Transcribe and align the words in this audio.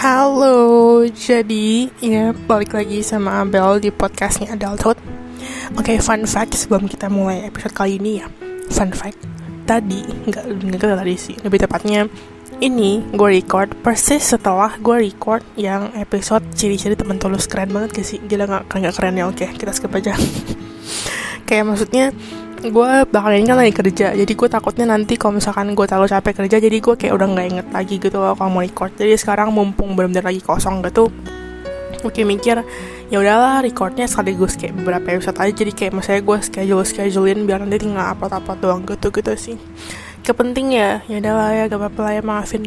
Halo, 0.00 1.04
jadi 1.12 1.92
ya 2.00 2.32
balik 2.32 2.72
lagi 2.72 3.04
sama 3.04 3.44
Abel 3.44 3.84
di 3.84 3.92
podcastnya 3.92 4.56
Adulthood 4.56 4.96
Oke, 5.76 6.00
fun 6.00 6.24
fact 6.24 6.56
sebelum 6.56 6.88
kita 6.88 7.12
mulai 7.12 7.44
episode 7.44 7.76
kali 7.76 8.00
ini 8.00 8.24
ya 8.24 8.32
Fun 8.72 8.96
fact, 8.96 9.20
tadi, 9.68 10.00
nggak, 10.24 10.44
nggak 10.56 10.96
tadi 11.04 11.14
sih, 11.20 11.36
lebih 11.44 11.68
tepatnya 11.68 12.08
ini 12.64 13.12
gue 13.12 13.28
record 13.28 13.76
persis 13.84 14.24
setelah 14.24 14.72
gue 14.80 15.04
record 15.04 15.44
yang 15.60 15.92
episode 15.92 16.48
ciri-ciri 16.56 16.96
teman 16.96 17.20
tulus 17.20 17.44
keren 17.44 17.68
banget 17.68 18.00
gak 18.00 18.08
sih? 18.08 18.24
Gila 18.24 18.48
nggak 18.48 18.72
nggak 18.72 18.94
keren 18.96 19.20
ya? 19.20 19.28
Oke, 19.28 19.52
kita 19.52 19.76
skip 19.76 19.92
aja 19.92 20.16
Kayak 21.48 21.76
maksudnya 21.76 22.16
gue 22.60 22.90
bakal 23.08 23.30
ini 23.32 23.48
kan 23.48 23.56
lagi 23.56 23.72
kerja. 23.72 24.12
Jadi 24.12 24.32
gue 24.36 24.48
takutnya 24.52 24.84
nanti 24.84 25.16
kalau 25.16 25.40
misalkan 25.40 25.72
gue 25.72 25.86
terlalu 25.88 26.12
capek 26.12 26.44
kerja 26.44 26.56
jadi 26.60 26.76
gue 26.76 26.94
kayak 26.94 27.12
udah 27.16 27.26
nggak 27.32 27.46
inget 27.48 27.66
lagi 27.72 27.94
gitu 27.96 28.16
loh 28.20 28.36
kalau 28.36 28.50
mau 28.52 28.62
record. 28.62 28.92
Jadi 29.00 29.16
sekarang 29.16 29.50
mumpung 29.50 29.96
benar-benar 29.96 30.28
lagi 30.28 30.44
kosong 30.44 30.84
gitu 30.84 31.08
oke 32.04 32.20
mikir 32.24 32.64
ya 33.10 33.16
udahlah 33.20 33.60
recordnya 33.60 34.08
sekaligus 34.08 34.56
kayak 34.56 34.76
beberapa 34.80 35.18
episode 35.18 35.38
aja. 35.40 35.52
Jadi 35.52 35.72
kayak 35.74 35.92
misalnya 35.96 36.22
gue 36.24 36.38
schedule 36.40 36.84
schedulein 36.86 37.44
biar 37.44 37.60
nanti 37.62 37.78
tinggal 37.82 38.14
upload 38.14 38.58
doang 38.62 38.82
gitu 38.86 39.08
gitu 39.12 39.32
sih. 39.36 39.56
Kepenting 40.24 40.76
ya 40.76 41.02
ya 41.08 41.16
udahlah 41.20 41.48
ya 41.56 41.62
gak 41.68 41.80
apa-apa 41.80 42.00
lah 42.06 42.12
ya 42.16 42.22
maafin. 42.22 42.64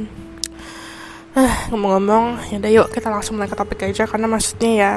Ah 1.34 1.66
ngomong-ngomong 1.74 2.54
ya 2.54 2.62
udah 2.62 2.72
yuk 2.72 2.88
kita 2.94 3.10
langsung 3.10 3.40
mulai 3.40 3.50
ke 3.50 3.58
topik 3.58 3.80
aja. 3.88 4.06
Karena 4.06 4.28
maksudnya 4.30 4.72
ya 4.74 4.90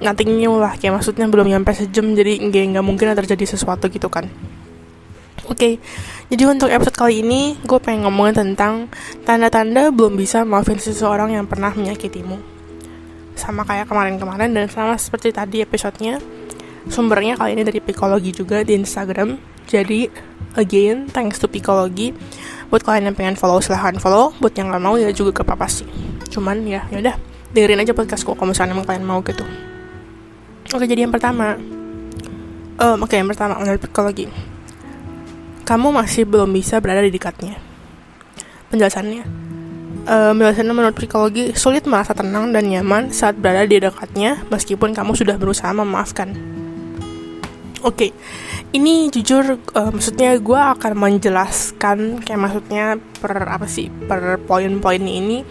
nothing 0.00 0.38
new 0.38 0.54
lah. 0.58 0.74
Kayak 0.78 1.02
maksudnya 1.02 1.26
belum 1.26 1.50
nyampe 1.50 1.74
sejam 1.74 2.14
jadi 2.14 2.38
nggak 2.38 2.64
nggak 2.76 2.84
mungkin 2.84 3.12
terjadi 3.14 3.44
sesuatu 3.54 3.90
gitu 3.90 4.06
kan. 4.10 4.26
Oke 5.48 5.56
okay, 5.56 5.72
jadi 6.28 6.44
untuk 6.44 6.68
episode 6.68 6.92
kali 6.92 7.24
ini 7.24 7.56
gue 7.64 7.80
pengen 7.80 8.04
ngomongin 8.04 8.36
tentang 8.36 8.92
tanda-tanda 9.24 9.88
belum 9.88 10.20
bisa 10.20 10.44
maafin 10.44 10.76
seseorang 10.76 11.32
yang 11.32 11.48
pernah 11.48 11.72
menyakitimu. 11.72 12.36
Sama 13.32 13.64
kayak 13.64 13.88
kemarin-kemarin 13.88 14.52
dan 14.52 14.68
sama 14.68 15.00
seperti 15.00 15.32
tadi 15.32 15.64
episodenya. 15.64 16.20
Sumbernya 16.92 17.40
kali 17.40 17.56
ini 17.56 17.64
dari 17.64 17.80
psikologi 17.80 18.36
juga 18.36 18.60
di 18.60 18.76
Instagram. 18.76 19.40
Jadi 19.64 20.04
again 20.60 21.08
thanks 21.08 21.40
to 21.40 21.48
psikologi. 21.48 22.12
Buat 22.68 22.84
kalian 22.84 23.08
yang 23.08 23.16
pengen 23.16 23.36
follow 23.40 23.64
silahkan 23.64 23.96
follow. 23.96 24.36
Buat 24.36 24.52
yang 24.52 24.68
nggak 24.68 24.84
mau 24.84 25.00
ya 25.00 25.08
juga 25.16 25.32
gak 25.32 25.48
apa-apa 25.48 25.64
sih. 25.64 25.88
Cuman 26.28 26.60
ya 26.68 26.84
yaudah 26.92 27.16
dengerin 27.56 27.88
aja 27.88 27.96
podcastku 27.96 28.36
kalau 28.36 28.52
misalnya 28.52 28.76
kalian 28.84 29.08
mau 29.08 29.24
gitu 29.24 29.48
Oke, 30.68 30.84
jadi 30.84 31.08
yang 31.08 31.14
pertama. 31.14 31.56
Um, 32.76 33.00
Oke, 33.00 33.16
okay, 33.16 33.24
yang 33.24 33.28
pertama 33.32 33.56
menurut 33.56 33.80
psikologi. 33.80 34.28
Kamu 35.64 35.88
masih 35.96 36.28
belum 36.28 36.52
bisa 36.52 36.76
berada 36.84 37.00
di 37.00 37.08
dekatnya. 37.08 37.56
Penjelasannya. 38.68 39.24
Um, 40.04 40.36
penjelasannya 40.36 40.74
menurut 40.76 40.96
psikologi, 41.00 41.56
sulit 41.56 41.88
merasa 41.88 42.12
tenang 42.12 42.52
dan 42.52 42.68
nyaman 42.68 43.08
saat 43.16 43.40
berada 43.40 43.64
di 43.64 43.80
dekatnya 43.80 44.44
meskipun 44.52 44.92
kamu 44.92 45.16
sudah 45.16 45.40
berusaha 45.40 45.72
memaafkan. 45.72 46.36
Oke, 47.80 48.10
okay. 48.10 48.10
ini 48.76 49.08
jujur, 49.08 49.56
uh, 49.72 49.90
maksudnya 49.94 50.36
gue 50.36 50.60
akan 50.60 50.92
menjelaskan 50.98 52.20
kayak 52.20 52.40
maksudnya 52.44 53.00
per 53.22 53.38
apa 53.46 53.64
sih 53.70 53.88
per 53.88 54.36
poin-poin 54.44 55.00
ini 55.00 55.46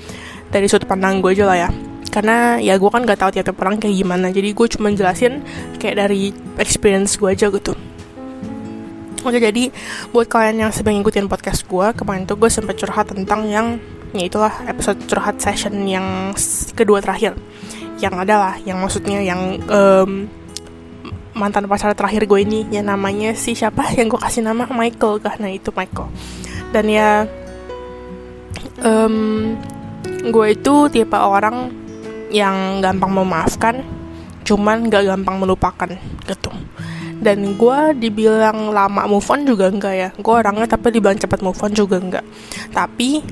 dari 0.52 0.68
sudut 0.70 0.86
pandang 0.86 1.24
gue 1.24 1.32
aja 1.34 1.46
lah 1.48 1.58
ya 1.58 1.70
karena 2.08 2.58
ya 2.58 2.80
gue 2.80 2.90
kan 2.90 3.04
gak 3.04 3.20
tahu 3.20 3.32
tiap-tiap 3.36 3.58
orang 3.62 3.78
kayak 3.78 3.96
gimana. 4.00 4.28
Jadi 4.32 4.50
gue 4.56 4.68
cuma 4.72 4.90
jelasin 4.92 5.44
kayak 5.78 6.08
dari 6.08 6.34
experience 6.58 7.16
gue 7.20 7.30
aja 7.32 7.48
gitu. 7.52 7.74
Oke 9.28 9.44
jadi 9.44 9.74
buat 10.16 10.32
kalian 10.32 10.68
yang 10.68 10.72
sedang 10.72 11.02
ngikutin 11.02 11.28
podcast 11.28 11.68
gue 11.68 11.88
kemarin 11.98 12.24
tuh 12.24 12.40
gue 12.40 12.48
sempat 12.48 12.80
curhat 12.80 13.12
tentang 13.12 13.44
yang 13.50 13.68
ya 14.16 14.24
itulah 14.24 14.54
episode 14.70 15.04
curhat 15.04 15.42
session 15.42 15.84
yang 15.84 16.32
kedua 16.78 17.04
terakhir. 17.04 17.36
Yang 17.98 18.14
adalah 18.24 18.56
yang 18.64 18.78
maksudnya 18.80 19.20
yang 19.20 19.60
um, 19.68 20.30
mantan 21.38 21.70
pacar 21.70 21.94
terakhir 21.94 22.26
gue 22.26 22.40
ini 22.42 22.66
yang 22.74 22.90
namanya 22.90 23.38
si 23.38 23.54
siapa? 23.54 23.90
Yang 23.98 24.18
gue 24.18 24.22
kasih 24.26 24.42
nama 24.46 24.66
Michael 24.70 25.22
karena 25.22 25.48
itu 25.54 25.70
Michael. 25.70 26.10
Dan 26.74 26.86
ya 26.90 27.26
um, 28.82 29.54
gue 30.28 30.48
itu 30.52 30.76
tipe 30.92 31.16
orang 31.18 31.87
yang 32.34 32.84
gampang 32.84 33.12
memaafkan 33.14 33.84
cuman 34.48 34.88
gak 34.88 35.04
gampang 35.12 35.44
melupakan 35.44 35.90
gitu. 36.24 36.52
Dan 37.18 37.58
gue 37.58 37.80
dibilang 37.98 38.70
lama 38.72 39.10
move 39.10 39.26
on 39.28 39.44
juga 39.44 39.68
enggak 39.68 39.94
ya. 39.98 40.10
Gue 40.16 40.34
orangnya 40.38 40.70
tapi 40.70 40.94
dibilang 40.94 41.20
cepat 41.20 41.44
move 41.44 41.60
on 41.60 41.72
juga 41.76 42.00
enggak 42.00 42.26
tapi 42.72 43.26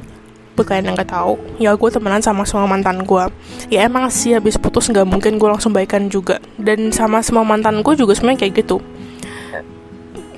buat 0.55 0.71
kalian 0.71 0.91
yang 0.91 0.95
gak 0.99 1.11
tahu. 1.11 1.35
Ya 1.59 1.71
gue 1.75 1.89
temenan 1.91 2.23
sama 2.23 2.43
semua 2.47 2.67
mantan 2.67 3.03
gue 3.03 3.23
ya 3.71 3.87
emang 3.87 4.07
sih 4.11 4.35
habis 4.35 4.55
putus 4.55 4.87
nggak 4.87 5.03
mungkin 5.03 5.35
gue 5.39 5.49
langsung 5.51 5.71
baikan 5.71 6.07
juga. 6.11 6.39
Dan 6.59 6.91
sama 6.91 7.23
semua 7.23 7.43
mantan 7.47 7.79
gue 7.83 7.93
juga 7.95 8.15
sebenarnya 8.15 8.47
kayak 8.47 8.53
gitu. 8.63 8.77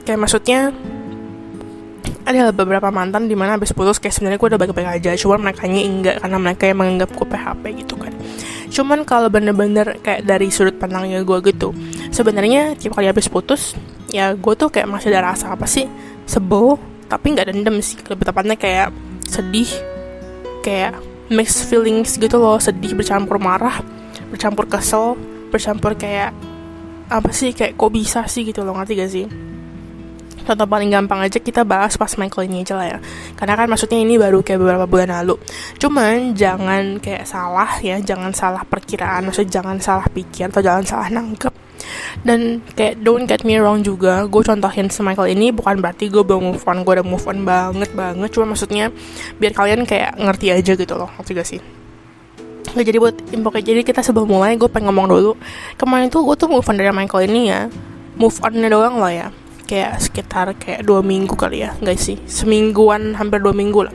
Kayak 0.06 0.20
maksudnya 0.24 0.60
ada 2.28 2.52
beberapa 2.52 2.92
mantan 2.92 3.32
di 3.32 3.36
mana 3.40 3.56
habis 3.56 3.72
putus 3.72 4.04
kayak 4.04 4.12
sebenarnya 4.12 4.40
gue 4.40 4.50
udah 4.52 4.60
baik-baik 4.60 4.90
aja 5.00 5.16
cuman 5.16 5.48
mereka 5.48 5.64
nya 5.70 5.82
enggak 5.88 6.16
karena 6.20 6.38
mereka 6.38 6.64
yang 6.68 6.78
menganggap 6.84 7.10
gue 7.16 7.28
PHP 7.28 7.64
gitu 7.86 7.96
kan. 7.96 8.14
Cuman 8.68 9.00
kalau 9.08 9.32
bener-bener 9.32 9.96
kayak 10.04 10.28
dari 10.28 10.52
sudut 10.52 10.76
pandangnya 10.76 11.24
gue 11.24 11.38
gitu 11.48 11.72
sebenarnya 12.12 12.76
tiap 12.76 13.00
kali 13.00 13.08
habis 13.08 13.32
putus 13.32 13.74
ya 14.12 14.36
gue 14.36 14.54
tuh 14.60 14.68
kayak 14.68 14.92
masih 14.92 15.12
ada 15.16 15.32
rasa 15.32 15.56
apa 15.56 15.64
sih 15.64 15.88
sebel 16.28 16.76
tapi 17.08 17.32
nggak 17.32 17.48
dendam 17.48 17.80
sih. 17.80 17.96
Lebih 18.04 18.26
tepatnya 18.28 18.60
kayak 18.60 18.92
sedih 19.24 19.72
kayak 20.64 21.00
mixed 21.32 21.72
feelings 21.72 22.20
gitu 22.20 22.36
loh. 22.36 22.60
Sedih 22.60 22.92
bercampur 22.92 23.40
marah 23.40 23.80
bercampur 24.28 24.68
kesel 24.68 25.16
bercampur 25.48 25.96
kayak 25.96 26.36
apa 27.08 27.32
sih 27.32 27.56
kayak 27.56 27.80
kok 27.80 27.92
bisa 27.92 28.28
sih 28.28 28.44
gitu 28.44 28.68
loh 28.68 28.76
ngerti 28.76 28.94
gak 29.00 29.12
sih 29.12 29.26
contoh 30.48 30.64
paling 30.64 30.88
gampang 30.88 31.20
aja 31.28 31.44
kita 31.44 31.68
bahas 31.68 32.00
pas 32.00 32.16
Michael 32.16 32.48
ini 32.48 32.64
aja 32.64 32.80
lah 32.80 32.88
ya. 32.96 32.98
Karena 33.36 33.60
kan 33.60 33.68
maksudnya 33.68 34.00
ini 34.00 34.16
baru 34.16 34.40
kayak 34.40 34.60
beberapa 34.64 34.86
bulan 34.88 35.12
lalu. 35.12 35.36
Cuman 35.76 36.32
jangan 36.32 37.04
kayak 37.04 37.28
salah 37.28 37.84
ya 37.84 38.00
jangan 38.00 38.32
salah 38.32 38.64
perkiraan 38.64 39.28
maksudnya 39.28 39.60
jangan 39.60 39.78
salah 39.84 40.08
pikir 40.08 40.48
atau 40.48 40.64
jangan 40.64 40.84
salah 40.88 41.08
nangkep 41.12 41.68
dan 42.26 42.60
kayak 42.74 43.00
don't 43.06 43.30
get 43.30 43.46
me 43.46 43.58
wrong 43.62 43.86
juga 43.86 44.26
gue 44.26 44.42
contohin 44.42 44.90
si 44.90 45.00
Michael 45.06 45.38
ini 45.38 45.54
bukan 45.54 45.80
berarti 45.80 46.10
gue 46.10 46.24
belum 46.26 46.54
move 46.54 46.66
on 46.66 46.82
gue 46.84 46.94
udah 47.00 47.06
move 47.06 47.26
on 47.28 47.40
banget 47.44 47.90
banget. 47.94 48.30
Cuma 48.34 48.56
maksudnya 48.56 48.90
biar 49.38 49.54
kalian 49.54 49.84
kayak 49.84 50.18
ngerti 50.18 50.48
aja 50.54 50.74
gitu 50.74 50.94
loh 50.98 51.10
ngerti 51.20 51.32
gak 51.36 51.48
sih? 51.48 51.62
Nah, 52.76 52.84
jadi 52.86 53.02
buat 53.02 53.16
info 53.34 53.50
kayak 53.50 53.66
jadi 53.66 53.82
kita 53.82 54.06
sebelum 54.06 54.30
mulai 54.30 54.54
gue 54.54 54.70
pengen 54.70 54.94
ngomong 54.94 55.08
dulu. 55.10 55.32
Kemarin 55.80 56.14
tuh 56.14 56.22
gue 56.28 56.36
tuh 56.38 56.50
move 56.52 56.66
on 56.68 56.78
dari 56.78 56.94
Michael 56.94 57.26
ini 57.30 57.42
ya. 57.50 57.62
Move 58.18 58.38
onnya 58.42 58.70
doang 58.74 58.98
loh 58.98 59.14
ya 59.14 59.30
kayak 59.68 60.00
sekitar 60.00 60.56
kayak 60.56 60.88
dua 60.88 61.04
minggu 61.04 61.36
kali 61.36 61.68
ya 61.68 61.76
guys 61.84 62.08
sih? 62.08 62.18
Semingguan 62.26 63.14
hampir 63.20 63.44
dua 63.44 63.52
minggu 63.52 63.86
lah. 63.86 63.94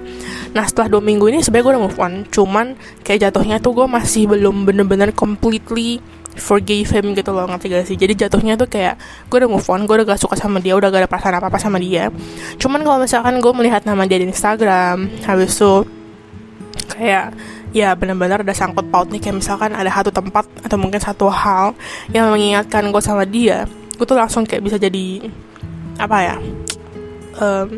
Nah 0.53 0.69
setelah 0.69 0.93
dua 0.93 1.03
minggu 1.03 1.33
ini 1.33 1.41
sebenarnya 1.41 1.65
gue 1.65 1.72
udah 1.72 1.84
move 1.88 1.99
on. 1.99 2.12
Cuman 2.28 2.66
kayak 3.00 3.33
jatuhnya 3.33 3.56
tuh 3.59 3.72
gue 3.72 3.87
masih 3.88 4.28
belum 4.28 4.69
bener-bener 4.69 5.10
completely 5.16 5.99
forgive 6.37 6.88
him 6.88 7.12
gitu 7.16 7.33
loh 7.33 7.49
ngerti 7.49 7.66
gak 7.72 7.88
sih? 7.88 7.97
Jadi 7.97 8.12
jatuhnya 8.28 8.60
tuh 8.60 8.69
kayak 8.69 9.00
gue 9.33 9.37
udah 9.41 9.50
move 9.50 9.69
on 9.72 9.88
gue 9.88 9.94
udah 9.97 10.06
gak 10.12 10.21
suka 10.21 10.37
sama 10.37 10.60
dia 10.60 10.77
udah 10.77 10.93
gak 10.93 11.09
ada 11.09 11.10
perasaan 11.10 11.41
apa 11.41 11.49
apa 11.49 11.59
sama 11.59 11.81
dia. 11.81 12.12
Cuman 12.60 12.84
kalau 12.84 13.00
misalkan 13.00 13.41
gue 13.41 13.53
melihat 13.56 13.89
nama 13.89 14.04
dia 14.04 14.21
di 14.21 14.28
Instagram 14.28 15.25
habis 15.25 15.56
itu 15.56 15.89
kayak 16.93 17.33
ya 17.72 17.97
benar-benar 17.97 18.44
ada 18.44 18.53
sangkut 18.53 18.84
paut 18.93 19.09
nih 19.09 19.21
kayak 19.21 19.41
misalkan 19.41 19.72
ada 19.72 19.89
satu 19.89 20.12
tempat 20.12 20.44
atau 20.60 20.77
mungkin 20.77 21.00
satu 21.00 21.33
hal 21.33 21.72
yang 22.12 22.28
mengingatkan 22.28 22.84
gue 22.93 23.03
sama 23.03 23.25
dia 23.25 23.65
gue 23.97 24.04
tuh 24.04 24.16
langsung 24.16 24.44
kayak 24.44 24.60
bisa 24.60 24.77
jadi 24.77 25.25
apa 26.03 26.17
ya 26.19 26.37
um, 27.39 27.69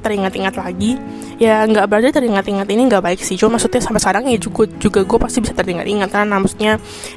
teringat-ingat 0.00 0.54
lagi. 0.56 0.96
Ya 1.38 1.62
nggak 1.62 1.86
berarti 1.86 2.10
teringat-ingat 2.10 2.66
ini 2.66 2.82
nggak 2.90 3.02
baik 3.02 3.20
sih. 3.22 3.38
Cuma 3.38 3.58
maksudnya 3.58 3.78
sampai 3.78 4.02
sekarang 4.02 4.24
ya 4.26 4.38
juga 4.38 4.66
juga 4.78 5.00
gue 5.06 5.18
pasti 5.18 5.38
bisa 5.38 5.54
teringat-ingat 5.54 6.10
karena 6.10 6.34
maksudnya 6.38 6.72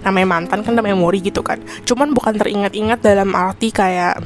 namanya 0.05 0.27
mantan 0.29 0.59
kan 0.61 0.73
namanya 0.77 0.93
memori 0.97 1.25
gitu 1.25 1.41
kan. 1.41 1.57
Cuman 1.85 2.13
bukan 2.13 2.37
teringat-ingat 2.37 3.01
dalam 3.01 3.33
arti 3.33 3.73
kayak 3.73 4.21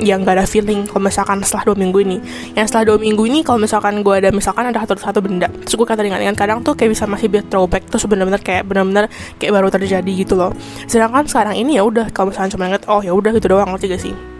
yang 0.00 0.24
gak 0.24 0.40
ada 0.40 0.48
feeling 0.48 0.88
kalau 0.88 1.12
misalkan 1.12 1.44
setelah 1.44 1.72
dua 1.72 1.76
minggu 1.76 1.98
ini. 2.04 2.18
Yang 2.52 2.72
setelah 2.72 2.84
dua 2.92 2.98
minggu 3.00 3.22
ini 3.28 3.40
kalau 3.40 3.64
misalkan 3.64 4.00
gue 4.04 4.14
ada 4.16 4.28
misalkan 4.28 4.68
ada 4.68 4.80
satu 4.84 4.96
satu 4.96 5.20
benda 5.24 5.48
terus 5.48 5.76
gue 5.76 5.88
kata 5.88 6.04
ingat-ingat 6.04 6.36
kadang 6.36 6.60
tuh 6.60 6.76
kayak 6.76 6.92
bisa 6.96 7.04
masih 7.08 7.32
biar 7.32 7.44
throwback 7.48 7.88
tuh 7.88 8.00
benar-benar 8.08 8.40
kayak 8.44 8.68
benar-benar 8.68 9.08
kayak 9.40 9.52
baru 9.56 9.68
terjadi 9.72 10.12
gitu 10.12 10.36
loh. 10.36 10.52
Sedangkan 10.84 11.24
sekarang 11.28 11.56
ini 11.56 11.80
ya 11.80 11.84
udah 11.84 12.12
kalau 12.12 12.32
misalkan 12.32 12.52
cuma 12.52 12.68
inget 12.68 12.84
oh 12.88 13.00
ya 13.00 13.12
udah 13.12 13.32
gitu 13.32 13.56
doang 13.56 13.72
ngerti 13.72 13.88
gak 13.88 14.04
sih 14.04 14.39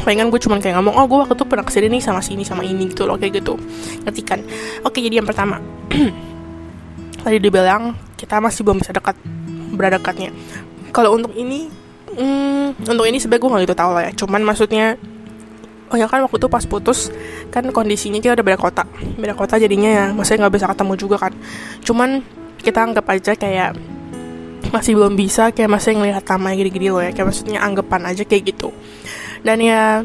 palingan 0.00 0.28
gue 0.32 0.40
cuma 0.42 0.58
kayak 0.58 0.80
ngomong 0.80 0.94
oh 0.96 1.04
gue 1.06 1.18
waktu 1.24 1.34
itu 1.36 1.44
pernah 1.46 1.64
ke 1.64 1.72
sini 1.72 1.86
nih 1.98 2.02
sama 2.02 2.20
sini 2.20 2.42
sama 2.42 2.62
ini 2.66 2.90
gitu 2.90 3.06
loh 3.06 3.18
kayak 3.18 3.42
gitu. 3.42 3.54
Ngerti 4.06 4.22
kan? 4.26 4.40
Oke 4.82 4.98
jadi 4.98 5.22
yang 5.22 5.28
pertama. 5.28 5.62
Tadi 7.24 7.38
dibilang 7.40 7.96
kita 8.18 8.40
masih 8.42 8.64
belum 8.66 8.84
bisa 8.84 8.92
dekat 8.92 9.16
berdekatnya 9.74 10.30
kalau 10.94 11.18
untuk 11.18 11.34
ini 11.34 11.66
hmm, 12.14 12.86
untuk 12.86 13.04
ini 13.10 13.18
sebenarnya 13.18 13.42
gue 13.42 13.50
nggak 13.50 13.64
gitu 13.66 13.76
tahu 13.76 13.90
lah 13.90 14.02
ya. 14.06 14.12
Cuman 14.14 14.40
maksudnya 14.46 14.94
oh 15.90 15.96
ya 15.98 16.06
kan 16.06 16.22
waktu 16.22 16.38
itu 16.38 16.48
pas 16.48 16.64
putus 16.64 17.10
kan 17.50 17.66
kondisinya 17.74 18.22
kita 18.22 18.38
udah 18.38 18.46
beda 18.46 18.58
kota. 18.62 18.86
Beda 19.18 19.34
kota 19.34 19.58
jadinya 19.58 19.90
ya 19.90 20.04
maksudnya 20.14 20.46
nggak 20.46 20.54
bisa 20.54 20.66
ketemu 20.70 20.92
juga 20.94 21.16
kan. 21.18 21.32
Cuman 21.82 22.22
kita 22.62 22.78
anggap 22.86 23.04
aja 23.10 23.34
kayak 23.34 23.74
masih 24.70 24.96
belum 24.96 25.18
bisa 25.18 25.50
kayak 25.50 25.68
masih 25.68 25.98
ngelihat 25.98 26.22
namanya 26.30 26.54
gini-gini 26.62 26.88
loh 26.94 27.02
ya. 27.02 27.10
Kayak 27.10 27.34
maksudnya 27.34 27.58
anggapan 27.58 28.02
aja 28.06 28.22
kayak 28.22 28.54
gitu 28.54 28.70
dan 29.44 29.58
ya 29.60 30.02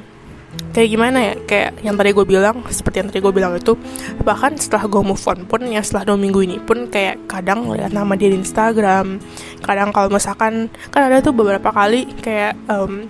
kayak 0.74 0.90
gimana 0.90 1.18
ya 1.22 1.34
kayak 1.46 1.72
yang 1.86 1.94
tadi 1.94 2.10
gue 2.10 2.26
bilang 2.26 2.66
seperti 2.74 3.06
yang 3.06 3.08
tadi 3.14 3.22
gue 3.22 3.34
bilang 3.34 3.54
itu 3.54 3.78
bahkan 4.26 4.58
setelah 4.58 4.90
gue 4.90 5.02
move 5.02 5.22
on 5.30 5.46
pun 5.46 5.62
yang 5.62 5.86
setelah 5.86 6.14
dua 6.14 6.18
minggu 6.18 6.42
ini 6.42 6.58
pun 6.58 6.90
kayak 6.90 7.30
kadang 7.30 7.70
lihat 7.70 7.94
nama 7.94 8.18
dia 8.18 8.34
di 8.34 8.38
Instagram 8.42 9.22
kadang 9.62 9.94
kalau 9.94 10.10
misalkan 10.10 10.68
kan 10.90 11.02
ada 11.06 11.22
tuh 11.22 11.38
beberapa 11.38 11.70
kali 11.70 12.10
kayak 12.20 12.58
um, 12.66 13.06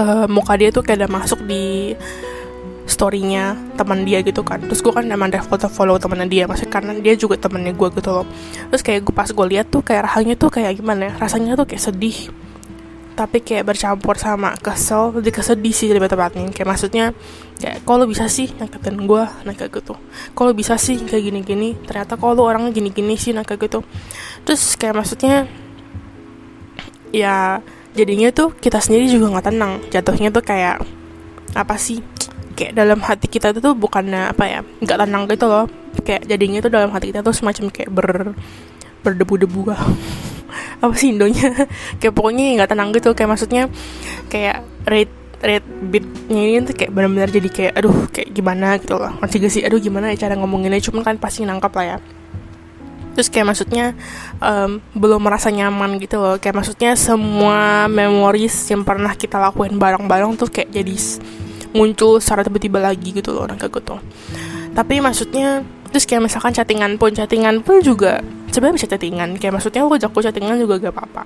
uh, 0.00 0.26
muka 0.28 0.56
dia 0.56 0.72
tuh 0.72 0.80
kayak 0.80 1.04
udah 1.04 1.12
masuk 1.20 1.40
di 1.44 1.92
storynya 2.86 3.58
teman 3.74 4.06
dia 4.06 4.22
gitu 4.22 4.46
kan. 4.46 4.62
Terus 4.62 4.78
gue 4.78 4.94
kan 4.94 5.02
emang 5.10 5.28
ada 5.34 5.42
foto 5.42 5.66
follow 5.66 5.98
temennya 5.98 6.30
dia 6.30 6.44
maksudnya 6.46 6.70
karena 6.70 6.92
dia 7.02 7.18
juga 7.18 7.34
temennya 7.34 7.74
gue 7.74 7.88
gitu 7.98 8.10
loh. 8.22 8.26
Terus 8.70 8.82
kayak 8.86 9.00
gue 9.04 9.14
pas 9.14 9.26
gue 9.26 9.46
lihat 9.52 9.66
tuh 9.68 9.82
kayak 9.82 10.06
rasanya 10.06 10.34
tuh 10.38 10.48
kayak 10.54 10.78
gimana 10.78 11.10
ya 11.10 11.12
rasanya 11.18 11.58
tuh 11.58 11.66
kayak 11.66 11.82
sedih 11.82 12.30
tapi 13.16 13.40
kayak 13.40 13.64
bercampur 13.64 14.20
sama 14.20 14.52
kesel 14.60 15.08
lebih 15.16 15.40
kesedih 15.40 15.72
sih 15.72 15.88
lebih 15.88 16.12
tepatnya. 16.12 16.52
Kayak 16.52 16.68
maksudnya 16.68 17.04
kayak 17.56 17.80
kalau 17.88 18.04
bisa 18.04 18.28
sih 18.28 18.52
nyakitin 18.52 19.08
gue 19.08 19.24
nah 19.24 19.54
kayak 19.56 19.72
gitu. 19.72 19.96
Kalau 20.36 20.52
bisa 20.52 20.76
sih 20.76 21.00
kayak 21.00 21.24
gini-gini? 21.32 21.80
Ternyata 21.88 22.20
kalau 22.20 22.44
orangnya 22.44 22.76
gini-gini 22.76 23.16
sih 23.16 23.32
nah 23.32 23.42
kayak 23.42 23.72
gitu. 23.72 23.80
Terus 24.44 24.76
kayak 24.76 25.00
maksudnya 25.00 25.48
ya 27.08 27.64
jadinya 27.96 28.28
tuh 28.36 28.52
kita 28.52 28.84
sendiri 28.84 29.08
juga 29.08 29.32
nggak 29.32 29.46
tenang. 29.48 29.72
Jatuhnya 29.88 30.28
tuh 30.28 30.44
kayak 30.44 30.84
apa 31.56 31.74
sih? 31.80 32.04
Kayak 32.52 32.76
dalam 32.76 33.00
hati 33.00 33.32
kita 33.32 33.56
tuh 33.56 33.72
bukannya 33.72 34.36
apa 34.36 34.44
ya 34.44 34.60
nggak 34.60 34.98
tenang 35.08 35.24
gitu 35.32 35.48
loh. 35.48 35.64
Kayak 36.04 36.28
jadinya 36.28 36.60
tuh 36.60 36.68
dalam 36.68 36.92
hati 36.92 37.16
kita 37.16 37.24
tuh 37.24 37.32
semacam 37.32 37.72
kayak 37.72 37.88
ber 37.88 38.36
berdebu-debu 39.00 39.72
apa 40.80 40.94
sih 40.96 41.12
indonya? 41.14 41.52
Kayak 42.00 42.14
pokoknya 42.14 42.44
nggak 42.60 42.70
tenang 42.72 42.90
gitu. 42.94 43.12
Kayak 43.12 43.30
maksudnya 43.36 43.62
kayak 44.30 44.64
rate 44.86 45.14
rate 45.36 45.68
beatnya 45.68 46.42
ini 46.42 46.64
tuh 46.64 46.74
kayak 46.74 46.90
benar-benar 46.96 47.28
jadi 47.28 47.48
kayak 47.52 47.72
aduh 47.76 47.96
kayak 48.08 48.28
gimana? 48.32 48.80
gitu 48.80 48.96
loh. 48.96 49.12
Masih 49.20 49.36
gak 49.44 49.52
sih? 49.52 49.62
Aduh 49.62 49.78
gimana 49.78 50.10
ya 50.12 50.26
cara 50.26 50.34
ngomonginnya? 50.34 50.80
Cuman 50.80 51.04
kan 51.04 51.16
pasti 51.20 51.44
nangkap 51.44 51.72
lah 51.76 51.84
ya. 51.84 51.98
Terus 53.16 53.32
kayak 53.32 53.48
maksudnya 53.48 53.96
um, 54.44 54.76
belum 54.92 55.24
merasa 55.24 55.48
nyaman 55.48 55.96
gitu 56.00 56.20
loh. 56.20 56.36
Kayak 56.36 56.60
maksudnya 56.60 56.92
semua 56.96 57.88
memories 57.88 58.52
yang 58.68 58.84
pernah 58.84 59.16
kita 59.16 59.40
lakuin 59.40 59.80
bareng-bareng 59.80 60.36
tuh 60.36 60.52
kayak 60.52 60.68
jadi 60.68 60.96
muncul 61.72 62.20
secara 62.20 62.44
tiba-tiba 62.44 62.80
lagi 62.80 63.16
gitu 63.16 63.32
loh 63.32 63.48
orang 63.48 63.56
kayak 63.56 63.72
gitu. 63.80 63.96
Tapi 64.76 65.00
maksudnya 65.00 65.64
terus 65.90 66.04
kayak 66.04 66.26
misalkan 66.26 66.52
chattingan 66.52 66.96
pun 66.96 67.10
chattingan 67.12 67.62
pun 67.62 67.82
juga 67.82 68.20
sebenarnya 68.50 68.76
bisa 68.80 68.88
chattingan. 68.90 69.28
Kayak 69.36 69.52
maksudnya 69.60 69.84
lo 69.84 69.94
ajak 69.94 70.12
chattingan 70.12 70.56
juga 70.60 70.74
gak 70.80 70.94
apa-apa. 70.94 71.22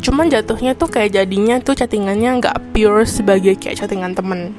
Cuman 0.00 0.28
jatuhnya 0.28 0.72
tuh 0.76 0.88
kayak 0.92 1.16
jadinya 1.16 1.56
tuh 1.62 1.74
chattingannya 1.74 2.42
nggak 2.42 2.56
pure 2.76 3.02
sebagai 3.08 3.56
kayak 3.56 3.80
chattingan 3.80 4.12
temen. 4.12 4.52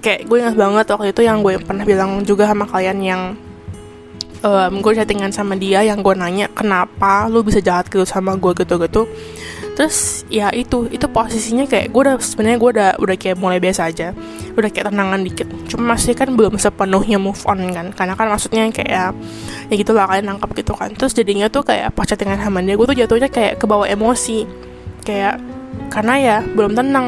Kayak 0.00 0.28
gue 0.28 0.38
ingat 0.40 0.56
banget 0.56 0.86
waktu 0.92 1.12
itu 1.12 1.22
yang 1.24 1.40
gue 1.40 1.56
pernah 1.60 1.84
bilang 1.84 2.24
juga 2.24 2.48
sama 2.48 2.68
kalian 2.68 2.98
yang 3.00 3.22
um, 4.44 4.72
gue 4.80 4.92
chattingan 4.92 5.32
sama 5.32 5.56
dia 5.56 5.80
yang 5.84 6.04
gue 6.04 6.14
nanya 6.16 6.48
kenapa 6.52 7.28
lu 7.28 7.40
bisa 7.44 7.60
jahat 7.60 7.88
gitu 7.88 8.04
sama 8.04 8.36
gue? 8.36 8.52
Gitu-gitu 8.52 9.08
terus 9.74 10.22
ya 10.30 10.54
itu 10.54 10.86
itu 10.94 11.02
posisinya 11.10 11.66
kayak 11.66 11.90
gue 11.90 12.00
udah 12.06 12.16
sebenarnya 12.22 12.58
gue 12.62 12.70
udah 12.78 12.90
udah 13.02 13.16
kayak 13.18 13.36
mulai 13.38 13.58
biasa 13.58 13.90
aja. 13.90 14.14
Udah 14.54 14.70
kayak 14.70 14.94
tenangan 14.94 15.20
dikit. 15.26 15.50
Cuma 15.66 15.98
masih 15.98 16.14
kan 16.14 16.30
belum 16.30 16.56
sepenuhnya 16.56 17.18
move 17.18 17.42
on 17.44 17.58
kan. 17.74 17.90
Karena 17.90 18.14
kan 18.14 18.30
maksudnya 18.30 18.70
kayak 18.70 18.90
ya, 18.90 19.04
ya 19.66 19.74
gitu 19.74 19.90
lah 19.90 20.06
kalian 20.06 20.30
nangkap 20.30 20.50
gitu 20.54 20.72
kan. 20.78 20.94
Terus 20.94 21.12
jadinya 21.12 21.50
tuh 21.50 21.66
kayak 21.66 21.90
pas 21.90 22.06
chattingan 22.06 22.38
sama 22.38 22.62
dia 22.62 22.78
gue 22.78 22.86
tuh 22.86 22.96
jatuhnya 22.96 23.28
kayak 23.28 23.58
kebawa 23.58 23.90
emosi. 23.90 24.46
Kayak 25.02 25.42
karena 25.90 26.14
ya 26.22 26.36
belum 26.46 26.78
tenang. 26.78 27.06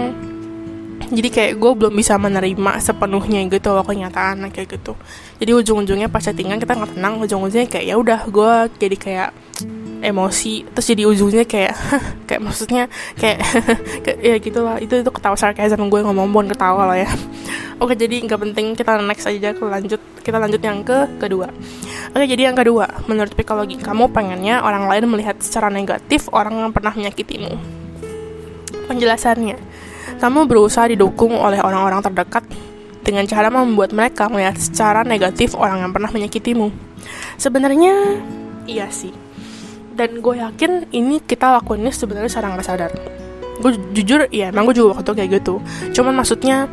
Jadi 1.06 1.28
kayak 1.30 1.52
gue 1.62 1.70
belum 1.70 1.94
bisa 1.94 2.18
menerima 2.18 2.82
sepenuhnya 2.82 3.46
gitu 3.46 3.70
loh 3.70 3.86
kenyataan 3.86 4.42
kayak 4.50 4.74
gitu. 4.74 4.98
Jadi 5.38 5.50
ujung-ujungnya 5.54 6.10
pas 6.10 6.18
chattingan 6.18 6.58
kita 6.58 6.74
nggak 6.74 6.98
tenang 6.98 7.22
ujung-ujungnya 7.22 7.70
kayak 7.70 7.86
ya 7.86 7.94
udah 7.94 8.26
gue 8.26 8.52
jadi 8.82 8.96
kayak 8.98 9.30
emosi 10.04 10.68
terus 10.72 10.86
jadi 10.86 11.02
ujungnya 11.08 11.44
kayak 11.48 11.74
kayak 12.28 12.40
maksudnya 12.42 12.82
kayak, 13.16 13.38
kayak 14.04 14.18
ya 14.20 14.36
gitulah. 14.40 14.76
Itu 14.80 15.00
itu 15.00 15.10
ketawa 15.10 15.36
sarkasm 15.38 15.88
gue 15.88 16.00
ngomong 16.04 16.28
pun 16.32 16.44
ketawa 16.50 16.92
lah 16.92 16.98
ya. 17.00 17.10
Oke 17.82 17.92
jadi 17.92 18.24
nggak 18.24 18.40
penting 18.40 18.72
kita 18.72 18.96
next 19.04 19.28
aja 19.28 19.52
ke 19.52 19.64
lanjut 19.64 20.00
kita 20.24 20.36
lanjut 20.40 20.60
yang 20.60 20.80
ke 20.84 21.06
kedua. 21.20 21.52
Oke 22.12 22.24
jadi 22.24 22.52
yang 22.52 22.56
kedua 22.56 22.88
menurut 23.08 23.32
psikologi 23.36 23.76
kamu 23.76 24.08
pengennya 24.12 24.64
orang 24.64 24.88
lain 24.88 25.08
melihat 25.12 25.36
secara 25.40 25.68
negatif 25.68 26.28
orang 26.32 26.56
yang 26.56 26.70
pernah 26.72 26.92
menyakitimu. 26.92 27.52
Penjelasannya 28.86 29.58
kamu 30.16 30.48
berusaha 30.48 30.88
didukung 30.88 31.36
oleh 31.36 31.60
orang-orang 31.60 32.00
terdekat 32.00 32.46
dengan 33.04 33.28
cara 33.28 33.52
membuat 33.52 33.92
mereka 33.92 34.26
melihat 34.32 34.56
secara 34.58 35.04
negatif 35.04 35.52
orang 35.54 35.84
yang 35.84 35.92
pernah 35.92 36.08
menyakitimu. 36.08 36.72
Sebenarnya 37.36 38.24
iya 38.66 38.88
sih 38.90 39.25
dan 39.96 40.20
gue 40.20 40.34
yakin 40.36 40.92
ini 40.92 41.24
kita 41.24 41.58
lakuinnya 41.58 41.90
sebenarnya 41.90 42.30
secara 42.30 42.52
nggak 42.52 42.66
sadar. 42.68 42.92
Gue 43.56 43.72
jujur 43.96 44.28
ya 44.28 44.52
emang 44.52 44.68
gue 44.68 44.76
juga 44.76 44.94
waktu 44.94 45.08
itu 45.08 45.12
kayak 45.16 45.30
gitu. 45.40 45.54
Cuman 45.96 46.12
maksudnya 46.20 46.68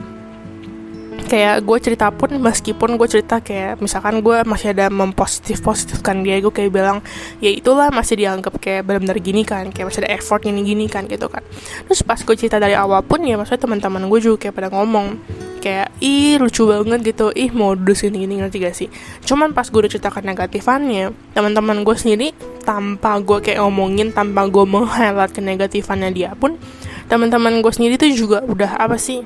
kayak 1.24 1.66
gue 1.66 1.78
cerita 1.82 2.12
pun 2.14 2.30
meskipun 2.38 2.96
gue 3.00 3.08
cerita 3.10 3.40
kayak 3.42 3.80
misalkan 3.80 4.22
gue 4.22 4.44
masih 4.46 4.76
ada 4.76 4.92
mempositif 4.92 5.64
positifkan 5.64 6.22
dia 6.22 6.38
gue 6.44 6.54
kayak 6.54 6.70
bilang 6.70 7.00
ya 7.42 7.50
itulah 7.50 7.90
masih 7.90 8.20
dianggap 8.20 8.56
kayak 8.62 8.86
benar-benar 8.86 9.18
gini 9.24 9.42
kan 9.48 9.72
kayak 9.74 9.90
masih 9.90 10.06
ada 10.06 10.12
effort 10.14 10.44
gini 10.44 10.62
gini 10.62 10.86
kan 10.86 11.10
gitu 11.10 11.28
kan. 11.32 11.42
Terus 11.90 12.06
pas 12.06 12.20
gue 12.20 12.36
cerita 12.38 12.62
dari 12.62 12.78
awal 12.78 13.02
pun 13.02 13.24
ya 13.24 13.40
maksudnya 13.40 13.64
teman-teman 13.66 14.06
gue 14.08 14.20
juga 14.20 14.38
kayak 14.48 14.54
pada 14.54 14.70
ngomong 14.70 15.18
kayak 15.64 15.96
ih 16.04 16.36
lucu 16.44 16.68
banget 16.68 17.00
gitu 17.16 17.32
ih 17.32 17.48
modus 17.56 18.04
ini 18.04 18.28
gini 18.28 18.44
ngerti 18.44 18.58
gak 18.60 18.76
sih? 18.76 18.90
Cuman 19.24 19.56
pas 19.56 19.66
gue 19.68 19.80
udah 19.80 19.92
ceritakan 19.92 20.24
negatifannya 20.36 21.16
teman-teman 21.32 21.88
gue 21.88 21.96
sendiri 21.96 22.28
tanpa 22.68 23.20
gue 23.24 23.40
kayak 23.44 23.64
ngomongin 23.64 24.12
tanpa 24.12 24.48
gue 24.48 24.64
meng-highlight 24.64 25.32
kenegatifannya 25.36 26.10
dia 26.12 26.32
pun 26.36 26.60
teman-teman 27.08 27.60
gue 27.60 27.72
sendiri 27.72 28.00
tuh 28.00 28.12
juga 28.12 28.40
udah 28.44 28.80
apa 28.80 28.96
sih 28.96 29.22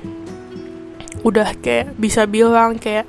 udah 1.26 1.58
kayak 1.58 1.98
bisa 1.98 2.24
bilang 2.24 2.78
kayak 2.78 3.06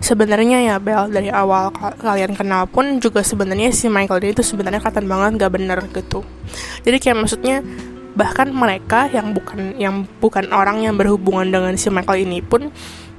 sebenarnya 0.00 0.64
ya 0.64 0.76
Bel 0.80 1.12
dari 1.12 1.28
awal 1.28 1.68
kalian 1.76 2.32
kenal 2.32 2.64
pun 2.64 2.98
juga 2.98 3.20
sebenarnya 3.20 3.68
si 3.70 3.92
Michael 3.92 4.20
dia 4.24 4.30
itu 4.32 4.44
sebenarnya 4.44 4.80
kata 4.80 5.04
banget 5.04 5.40
gak 5.46 5.52
bener 5.52 5.78
gitu. 5.92 6.24
Jadi 6.84 6.96
kayak 6.96 7.16
maksudnya 7.20 7.60
bahkan 8.16 8.50
mereka 8.50 9.06
yang 9.12 9.30
bukan 9.36 9.78
yang 9.78 10.02
bukan 10.18 10.50
orang 10.50 10.82
yang 10.82 10.98
berhubungan 10.98 11.46
dengan 11.46 11.74
si 11.78 11.88
Michael 11.92 12.26
ini 12.26 12.42
pun 12.42 12.68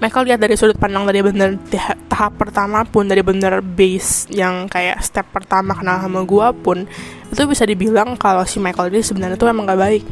Michael 0.01 0.33
lihat 0.33 0.39
dari 0.41 0.57
sudut 0.57 0.75
pandang 0.81 1.05
dari 1.05 1.21
bener 1.21 1.61
tahap 2.09 2.33
pertama 2.35 2.81
pun 2.83 3.05
dari 3.05 3.21
bener 3.21 3.61
base 3.61 4.27
yang 4.33 4.65
kayak 4.65 4.99
step 5.05 5.29
pertama 5.29 5.77
kenal 5.77 6.01
sama 6.01 6.25
gua 6.25 6.51
pun 6.51 6.89
itu 7.29 7.41
bisa 7.45 7.63
dibilang 7.63 8.17
kalau 8.17 8.43
si 8.43 8.57
Michael 8.57 8.91
ini 8.91 9.05
sebenarnya 9.05 9.37
tuh 9.37 9.47
emang 9.47 9.69
gak 9.69 9.79
baik 9.79 10.03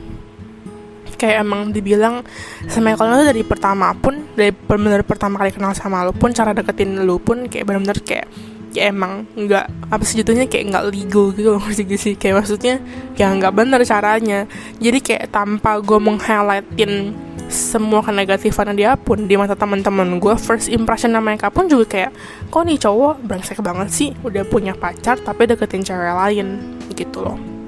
kayak 1.20 1.44
emang 1.44 1.76
dibilang 1.76 2.24
si 2.72 2.80
Michael 2.80 3.20
itu 3.20 3.26
dari 3.36 3.44
pertama 3.44 3.92
pun 3.92 4.24
dari 4.40 4.56
bener 4.56 5.04
pertama 5.04 5.36
kali 5.36 5.52
kenal 5.52 5.76
sama 5.76 6.08
lo 6.08 6.16
pun 6.16 6.32
cara 6.32 6.56
deketin 6.56 7.04
lo 7.04 7.20
pun 7.20 7.52
kayak 7.52 7.68
bener-bener 7.68 8.00
kayak 8.00 8.32
ya 8.70 8.94
emang 8.94 9.26
nggak 9.34 9.90
apa 9.90 10.04
sih 10.06 10.22
jatuhnya 10.22 10.46
kayak 10.46 10.70
nggak 10.70 10.86
legal 10.94 11.34
gitu 11.34 11.50
loh 11.58 11.64
sih 11.78 11.86
sih. 11.98 12.14
Kayak 12.16 12.46
maksudnya 12.46 12.78
ya 13.18 13.34
nggak 13.34 13.54
bener 13.54 13.82
caranya. 13.86 14.46
Jadi 14.78 15.00
kayak 15.02 15.34
tanpa 15.34 15.82
gue 15.82 15.98
meng-highlightin 15.98 17.14
semua 17.50 18.06
kenegatifan 18.06 18.78
dia 18.78 18.94
pun 18.94 19.26
di 19.26 19.34
mata 19.34 19.58
teman-teman 19.58 20.22
gue 20.22 20.38
first 20.38 20.70
impression 20.70 21.18
mereka 21.18 21.50
pun 21.50 21.66
juga 21.66 21.86
kayak 21.90 22.12
kok 22.54 22.64
nih 22.66 22.78
cowok? 22.78 23.16
Brengsek 23.26 23.60
banget 23.66 23.90
sih. 23.90 24.10
Udah 24.22 24.46
punya 24.46 24.78
pacar 24.78 25.18
tapi 25.18 25.50
deketin 25.50 25.82
cewek 25.82 26.14
lain. 26.14 26.48
Gitu 26.94 27.20
loh 27.26 27.59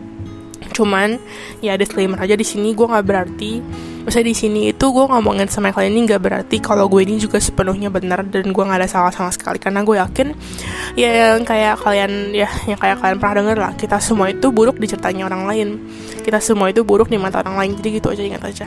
cuman 0.71 1.19
ya 1.59 1.75
disclaimer 1.75 2.17
aja 2.17 2.33
di 2.33 2.47
sini 2.47 2.73
gue 2.73 2.87
nggak 2.87 3.05
berarti 3.05 3.53
Misalnya 4.01 4.33
di 4.33 4.37
sini 4.37 4.61
itu 4.73 4.85
gue 4.89 5.05
ngomongin 5.05 5.45
sama 5.45 5.69
kalian 5.69 5.93
ini 5.93 6.01
nggak 6.09 6.21
berarti 6.21 6.57
kalau 6.57 6.89
gue 6.89 7.05
ini 7.05 7.21
juga 7.21 7.37
sepenuhnya 7.37 7.93
benar 7.93 8.25
dan 8.25 8.49
gue 8.49 8.63
nggak 8.65 8.81
ada 8.81 8.89
salah 8.89 9.13
sama 9.13 9.29
sekali. 9.29 9.61
Karena 9.61 9.85
gue 9.85 9.93
yakin 9.93 10.33
ya 10.97 11.37
yang 11.37 11.45
kayak 11.45 11.77
kalian 11.85 12.33
ya 12.33 12.49
yang 12.65 12.79
kayak 12.81 12.97
kalian 12.97 13.17
pernah 13.21 13.35
denger 13.45 13.57
lah 13.61 13.73
kita 13.77 14.01
semua 14.01 14.33
itu 14.33 14.49
buruk 14.49 14.81
di 14.81 14.89
ceritanya 14.89 15.29
orang 15.29 15.45
lain. 15.45 15.69
Kita 16.25 16.41
semua 16.41 16.73
itu 16.73 16.81
buruk 16.81 17.13
di 17.13 17.21
mata 17.21 17.45
orang 17.45 17.61
lain 17.61 17.71
jadi 17.77 18.01
gitu 18.01 18.07
aja 18.09 18.23
ingat 18.25 18.41
aja. 18.41 18.65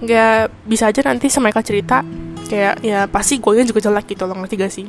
Nggak 0.00 0.40
bisa 0.64 0.88
aja 0.88 1.00
nanti 1.04 1.28
sama 1.28 1.52
mereka 1.52 1.60
cerita 1.60 2.00
kayak 2.48 2.80
ya 2.80 3.04
pasti 3.04 3.36
gue 3.36 3.62
juga 3.68 3.84
jelek 3.84 4.16
gitu 4.16 4.24
loh 4.24 4.36
ngerti 4.40 4.54
gak 4.56 4.72
sih? 4.72 4.86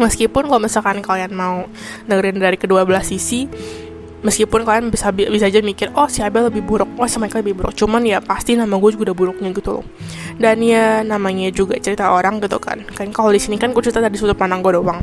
Meskipun 0.00 0.50
kalau 0.50 0.60
misalkan 0.60 0.98
kalian 0.98 1.30
mau 1.30 1.68
dengerin 2.10 2.42
dari 2.42 2.58
kedua 2.58 2.82
belah 2.82 3.04
sisi 3.04 3.46
meskipun 4.20 4.68
kalian 4.68 4.92
bisa 4.92 5.08
bisa 5.12 5.48
aja 5.48 5.60
mikir 5.64 5.88
oh 5.96 6.04
si 6.08 6.20
Abel 6.20 6.52
lebih 6.52 6.60
buruk 6.64 6.88
oh 7.00 7.08
si 7.08 7.16
Michael 7.16 7.44
lebih 7.44 7.64
buruk. 7.64 7.72
Cuman 7.76 8.04
ya 8.04 8.20
pasti 8.20 8.56
nama 8.56 8.76
gue 8.76 8.90
juga 8.92 9.12
udah 9.12 9.16
buruknya 9.16 9.48
gitu 9.56 9.80
loh. 9.80 9.84
Dan 10.36 10.60
ya 10.64 11.00
namanya 11.04 11.48
juga 11.52 11.76
cerita 11.80 12.12
orang 12.12 12.40
gitu 12.40 12.60
kan. 12.60 12.84
Kan 12.92 13.12
kalau 13.12 13.32
di 13.32 13.40
sini 13.40 13.56
kan 13.56 13.72
gue 13.72 13.82
cerita 13.84 14.00
dari 14.00 14.16
sudut 14.16 14.36
pandang 14.36 14.60
gue 14.60 14.76
doang. 14.76 15.00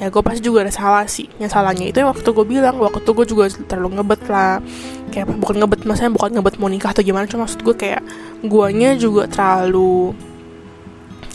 Ya 0.00 0.08
gue 0.08 0.22
pasti 0.24 0.40
juga 0.40 0.64
ada 0.64 0.72
salah 0.72 1.04
sih. 1.08 1.28
Yang 1.40 1.56
salahnya 1.56 1.88
itu 1.88 2.00
yang 2.00 2.12
waktu 2.12 2.28
gue 2.28 2.46
bilang 2.48 2.76
waktu 2.80 3.04
gue 3.04 3.26
juga 3.28 3.48
terlalu 3.68 4.00
ngebet 4.00 4.22
lah. 4.28 4.60
Kayak 5.12 5.26
bukan 5.40 5.56
ngebet 5.64 5.80
maksudnya 5.88 6.12
bukan 6.12 6.30
ngebet 6.40 6.54
mau 6.60 6.68
nikah 6.68 6.90
atau 6.92 7.02
gimana 7.04 7.24
cuma 7.28 7.44
maksud 7.48 7.60
gue 7.64 7.76
kayak 7.76 8.02
guanya 8.44 8.96
juga 8.96 9.28
terlalu 9.28 10.12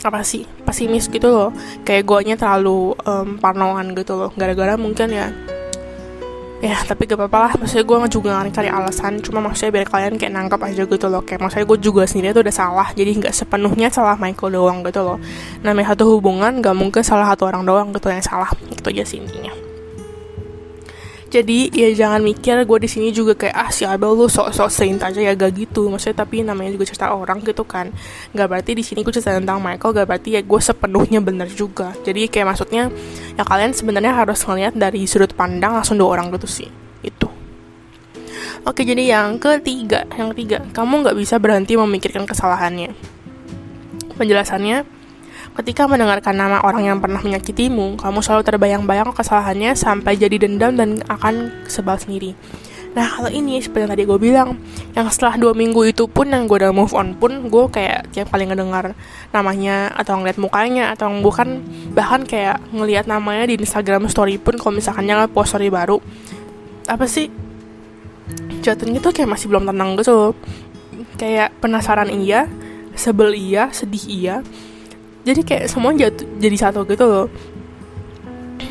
apa 0.06 0.22
sih 0.22 0.46
pesimis 0.62 1.10
gitu 1.10 1.30
loh. 1.30 1.50
Kayak 1.82 2.06
guanya 2.06 2.34
terlalu 2.38 2.94
um, 3.06 3.38
parnoan 3.38 3.94
gitu 3.94 4.14
loh. 4.14 4.30
Gara-gara 4.34 4.74
mungkin 4.78 5.10
ya 5.10 5.30
ya 6.64 6.76
tapi 6.86 7.04
gak 7.04 7.18
apa-apa 7.20 7.38
lah. 7.38 7.52
Maksudnya 7.60 7.84
gue 7.84 7.96
juga 8.08 8.28
gak 8.40 8.54
cari 8.54 8.70
alasan. 8.70 9.18
Cuma 9.20 9.44
maksudnya 9.44 9.82
biar 9.82 9.86
kalian 9.90 10.14
kayak 10.16 10.32
nangkap 10.32 10.60
aja 10.64 10.82
gitu 10.86 11.06
loh. 11.10 11.22
Kayak 11.24 11.40
maksudnya 11.44 11.66
gue 11.68 11.78
juga 11.82 12.02
sendiri 12.08 12.32
tuh 12.32 12.42
udah 12.46 12.54
salah. 12.54 12.88
Jadi 12.94 13.10
nggak 13.20 13.34
sepenuhnya 13.34 13.88
salah 13.92 14.16
Michael 14.16 14.56
doang 14.56 14.78
gitu 14.86 15.00
loh. 15.02 15.18
Namanya 15.60 15.92
satu 15.92 16.16
hubungan 16.16 16.62
gak 16.62 16.76
mungkin 16.76 17.02
salah 17.02 17.26
satu 17.28 17.50
orang 17.50 17.66
doang 17.66 17.88
gitu 17.92 18.08
yang 18.08 18.24
salah. 18.24 18.48
Itu 18.70 18.88
aja 18.92 19.04
sih 19.04 19.20
intinya 19.20 19.65
jadi 21.26 21.74
ya 21.74 21.88
jangan 22.06 22.22
mikir 22.22 22.62
gue 22.62 22.78
di 22.78 22.86
sini 22.86 23.08
juga 23.10 23.34
kayak 23.34 23.56
ah 23.58 23.70
si 23.74 23.82
Abel 23.82 24.14
lu 24.14 24.30
sok-sok 24.30 24.70
saint 24.70 25.00
aja 25.02 25.18
ya 25.18 25.34
gak 25.34 25.58
gitu. 25.58 25.90
Maksudnya 25.90 26.22
tapi 26.22 26.46
namanya 26.46 26.70
juga 26.78 26.86
cerita 26.86 27.10
orang 27.10 27.42
gitu 27.42 27.66
kan. 27.66 27.90
Gak 28.30 28.46
berarti 28.46 28.78
di 28.78 28.86
sini 28.86 29.02
gue 29.02 29.10
cerita 29.10 29.34
tentang 29.34 29.58
Michael 29.58 29.90
gak 29.90 30.06
berarti 30.06 30.38
ya 30.38 30.40
gue 30.46 30.60
sepenuhnya 30.62 31.18
bener 31.18 31.50
juga. 31.50 31.90
Jadi 32.06 32.30
kayak 32.30 32.54
maksudnya 32.54 32.94
ya 33.34 33.42
kalian 33.42 33.74
sebenarnya 33.74 34.14
harus 34.14 34.38
ngeliat 34.46 34.78
dari 34.78 35.02
sudut 35.10 35.34
pandang 35.34 35.74
langsung 35.74 35.98
dua 35.98 36.14
orang 36.14 36.30
gitu 36.30 36.46
sih. 36.46 36.70
Itu. 37.02 37.26
Oke, 38.66 38.82
jadi 38.82 39.14
yang 39.14 39.38
ketiga, 39.38 40.10
yang 40.18 40.34
ketiga, 40.34 40.58
kamu 40.74 41.06
nggak 41.06 41.14
bisa 41.14 41.38
berhenti 41.38 41.78
memikirkan 41.78 42.26
kesalahannya. 42.26 42.98
Penjelasannya, 44.18 44.82
Ketika 45.56 45.88
mendengarkan 45.88 46.36
nama 46.36 46.60
orang 46.60 46.84
yang 46.84 46.98
pernah 47.00 47.16
menyakitimu, 47.24 47.96
kamu 47.96 48.20
selalu 48.20 48.44
terbayang-bayang 48.44 49.08
kesalahannya 49.16 49.72
sampai 49.72 50.20
jadi 50.20 50.36
dendam 50.36 50.76
dan 50.76 51.00
akan 51.08 51.64
sebal 51.64 51.96
sendiri. 51.96 52.36
Nah 52.92 53.08
kalau 53.08 53.28
ini 53.32 53.60
seperti 53.60 53.84
yang 53.84 53.92
tadi 53.92 54.02
gue 54.08 54.16
bilang 54.16 54.56
Yang 54.96 55.20
setelah 55.20 55.36
dua 55.36 55.52
minggu 55.52 55.84
itu 55.84 56.08
pun 56.08 56.32
yang 56.32 56.48
gue 56.48 56.64
udah 56.64 56.72
move 56.72 56.96
on 56.96 57.12
pun 57.12 57.52
Gue 57.52 57.68
kayak 57.68 58.08
tiap 58.08 58.32
kali 58.32 58.48
ngedengar 58.48 58.96
namanya 59.36 59.92
Atau 59.92 60.16
ngeliat 60.16 60.40
mukanya 60.40 60.96
Atau 60.96 61.12
bukan 61.20 61.60
bahkan 61.92 62.24
kayak 62.24 62.56
ngeliat 62.72 63.04
namanya 63.04 63.52
di 63.52 63.60
Instagram 63.60 64.08
story 64.08 64.40
pun 64.40 64.56
Kalau 64.56 64.72
misalkan 64.72 65.04
jangan 65.04 65.28
post 65.28 65.52
story 65.52 65.68
baru. 65.68 66.00
Apa 66.88 67.04
sih? 67.04 67.28
Jatuhnya 68.64 69.04
tuh 69.04 69.12
kayak 69.12 69.28
masih 69.28 69.52
belum 69.52 69.68
tenang 69.68 69.92
gitu 70.00 70.32
Kayak 71.20 71.52
penasaran 71.60 72.08
iya 72.08 72.48
Sebel 72.96 73.36
iya, 73.36 73.68
sedih 73.76 74.04
iya 74.08 74.36
jadi 75.26 75.40
kayak 75.42 75.64
semua 75.66 75.90
jatuh 75.90 76.22
jadi 76.38 76.56
satu 76.56 76.86
gitu 76.86 77.02
loh. 77.02 77.26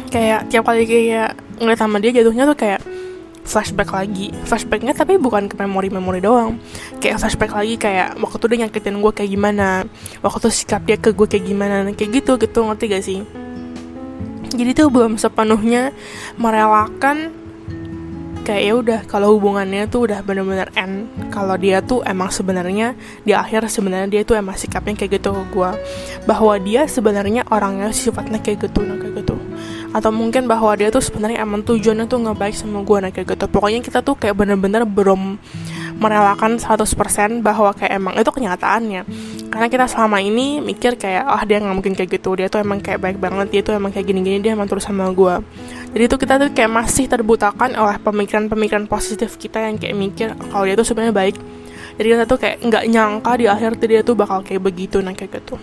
Kayak 0.08 0.48
tiap 0.48 0.64
kali 0.64 0.88
kayak 0.88 1.36
ngeliat 1.60 1.80
sama 1.80 2.00
dia 2.00 2.16
jatuhnya 2.16 2.48
tuh 2.48 2.56
kayak 2.56 2.80
flashback 3.44 3.92
lagi. 3.92 4.32
Flashbacknya 4.48 4.96
tapi 4.96 5.20
bukan 5.20 5.52
ke 5.52 5.60
memori-memori 5.60 6.24
doang. 6.24 6.56
Kayak 7.04 7.20
flashback 7.20 7.52
lagi 7.52 7.76
kayak 7.76 8.16
waktu 8.24 8.36
tuh 8.40 8.48
dia 8.48 8.66
nyakitin 8.66 9.04
gue 9.04 9.12
kayak 9.12 9.32
gimana. 9.36 9.84
Waktu 10.24 10.48
tuh 10.48 10.54
sikap 10.56 10.88
dia 10.88 10.96
ke 10.96 11.12
gue 11.12 11.28
kayak 11.28 11.44
gimana. 11.44 11.84
Kayak 11.92 12.24
gitu 12.24 12.40
gitu. 12.40 12.60
Ngerti 12.64 12.86
gak 12.88 13.04
sih? 13.04 13.20
Jadi 14.56 14.72
tuh 14.72 14.88
belum 14.88 15.20
sepenuhnya 15.20 15.92
merelakan 16.40 17.45
kayak 18.46 18.62
ya 18.62 18.74
udah 18.78 19.00
kalau 19.10 19.34
hubungannya 19.36 19.90
tuh 19.90 20.06
udah 20.06 20.22
bener-bener 20.22 20.70
end 20.78 21.10
kalau 21.34 21.58
dia 21.58 21.82
tuh 21.82 22.06
emang 22.06 22.30
sebenarnya 22.30 22.94
di 23.26 23.34
akhir 23.34 23.66
sebenarnya 23.74 24.06
dia 24.06 24.22
tuh 24.22 24.38
emang 24.38 24.54
sikapnya 24.54 24.94
kayak 24.94 25.18
gitu 25.18 25.34
ke 25.34 25.44
gue 25.50 25.72
bahwa 26.30 26.54
dia 26.62 26.86
sebenarnya 26.86 27.42
orangnya 27.50 27.90
sifatnya 27.90 28.38
kayak 28.38 28.70
gitu 28.70 28.86
nah 28.86 29.02
kayak 29.02 29.26
gitu. 29.26 29.36
Atau 29.96 30.12
mungkin 30.14 30.46
bahwa 30.46 30.76
dia 30.78 30.94
tuh 30.94 31.02
sebenarnya 31.02 31.42
emang 31.42 31.66
tujuannya 31.66 32.06
tuh 32.06 32.22
nggak 32.22 32.38
baik 32.38 32.56
sama 32.56 32.86
gue 32.86 32.98
nah 33.02 33.12
kayak 33.12 33.34
gitu. 33.34 33.46
Pokoknya 33.50 33.82
kita 33.82 34.00
tuh 34.06 34.14
kayak 34.14 34.38
bener-bener 34.38 34.86
belum 34.86 35.42
merelakan 35.98 36.60
100% 36.60 37.42
bahwa 37.42 37.72
kayak 37.74 37.98
emang 37.98 38.14
itu 38.14 38.30
kenyataannya. 38.30 39.02
Karena 39.50 39.68
kita 39.72 39.88
selama 39.88 40.20
ini 40.20 40.60
mikir 40.60 41.00
kayak 41.00 41.26
oh 41.32 41.42
dia 41.48 41.64
nggak 41.64 41.76
mungkin 41.80 41.96
kayak 41.96 42.12
gitu 42.20 42.36
dia 42.36 42.52
tuh 42.52 42.60
emang 42.62 42.84
kayak 42.84 43.00
baik 43.00 43.18
banget 43.18 43.48
dia 43.50 43.62
tuh 43.64 43.74
emang 43.74 43.90
kayak 43.90 44.06
gini-gini 44.06 44.44
dia 44.44 44.52
emang 44.54 44.68
terus 44.68 44.84
sama 44.84 45.08
gue 45.16 45.40
jadi 45.96 46.12
itu 46.12 46.20
kita 46.20 46.36
tuh 46.36 46.52
kayak 46.52 46.72
masih 46.76 47.08
terbutakan 47.08 47.72
oleh 47.80 47.96
pemikiran-pemikiran 48.04 48.84
positif 48.92 49.40
kita 49.40 49.64
yang 49.64 49.80
kayak 49.80 49.96
mikir 49.96 50.28
kalau 50.52 50.68
dia 50.68 50.76
tuh 50.76 50.84
sebenarnya 50.84 51.16
baik. 51.16 51.40
Jadi 51.96 52.08
kita 52.12 52.24
tuh 52.28 52.36
kayak 52.36 52.58
nggak 52.68 52.84
nyangka 52.92 53.32
di 53.40 53.46
akhir 53.48 53.80
tuh 53.80 53.88
dia 53.88 54.04
tuh 54.04 54.12
bakal 54.12 54.44
kayak 54.44 54.60
begitu 54.60 55.00
nah 55.00 55.16
kayak 55.16 55.40
gitu. 55.40 55.56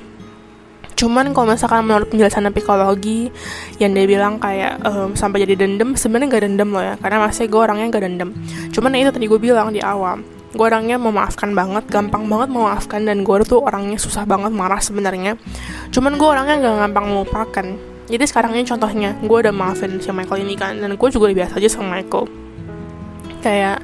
Cuman 0.97 1.37
kalau 1.37 1.53
misalkan 1.53 1.85
menurut 1.85 2.09
penjelasan 2.09 2.49
psikologi 2.49 3.29
yang 3.77 3.93
dia 3.93 4.09
bilang 4.09 4.41
kayak 4.41 4.81
um, 4.81 5.13
sampai 5.13 5.45
jadi 5.45 5.69
dendam 5.69 5.93
sebenarnya 6.01 6.33
nggak 6.33 6.45
dendam 6.49 6.69
loh 6.73 6.81
ya 6.81 6.95
karena 6.97 7.29
masih 7.29 7.53
gue 7.53 7.61
orangnya 7.61 7.93
nggak 7.93 8.05
dendam. 8.09 8.31
Cuman 8.73 8.97
itu 8.97 9.13
tadi 9.13 9.29
gue 9.29 9.37
bilang 9.37 9.69
di 9.69 9.85
awal 9.85 10.25
gue 10.53 10.65
orangnya 10.65 10.97
memaafkan 10.97 11.53
banget 11.53 11.85
gampang 11.93 12.29
banget 12.29 12.49
memaafkan 12.49 13.05
dan 13.05 13.21
gue 13.21 13.37
tuh 13.45 13.61
orangnya 13.61 14.01
susah 14.01 14.25
banget 14.25 14.49
marah 14.49 14.81
sebenarnya. 14.81 15.37
Cuman 15.93 16.17
gue 16.17 16.25
orangnya 16.25 16.57
nggak 16.57 16.77
gampang 16.89 17.07
melupakan 17.13 17.92
jadi 18.13 18.29
sekarang 18.29 18.53
ini 18.53 18.69
contohnya 18.69 19.17
gue 19.25 19.39
udah 19.41 19.57
maafin 19.57 19.97
si 19.97 20.13
Michael 20.13 20.45
ini 20.45 20.53
kan 20.53 20.77
dan 20.77 20.93
gue 20.93 21.09
juga 21.09 21.33
biasa 21.33 21.57
aja 21.57 21.69
sama 21.73 21.97
Michael. 21.97 22.29
Kayak 23.41 23.81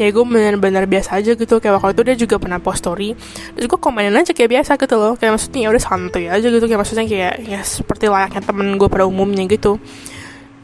ya 0.00 0.08
gue 0.08 0.24
bener-bener 0.24 0.88
biasa 0.88 1.20
aja 1.20 1.36
gitu 1.36 1.60
kayak 1.60 1.80
waktu 1.80 1.92
itu 1.92 2.02
dia 2.04 2.16
juga 2.16 2.36
pernah 2.36 2.60
post 2.60 2.84
story 2.84 3.16
terus 3.56 3.64
gue 3.68 3.80
komenin 3.80 4.12
aja 4.16 4.32
kayak 4.32 4.48
biasa 4.48 4.80
gitu 4.80 4.96
loh. 4.96 5.12
Kayak 5.20 5.36
maksudnya 5.36 5.60
ya 5.60 5.68
udah 5.68 5.82
santuy 5.84 6.24
aja 6.24 6.46
gitu 6.48 6.64
kayak 6.64 6.80
maksudnya 6.80 7.04
kayak 7.04 7.34
ya 7.44 7.60
seperti 7.60 8.08
layaknya 8.08 8.40
temen 8.40 8.80
gue 8.80 8.88
pada 8.88 9.04
umumnya 9.04 9.44
gitu. 9.44 9.76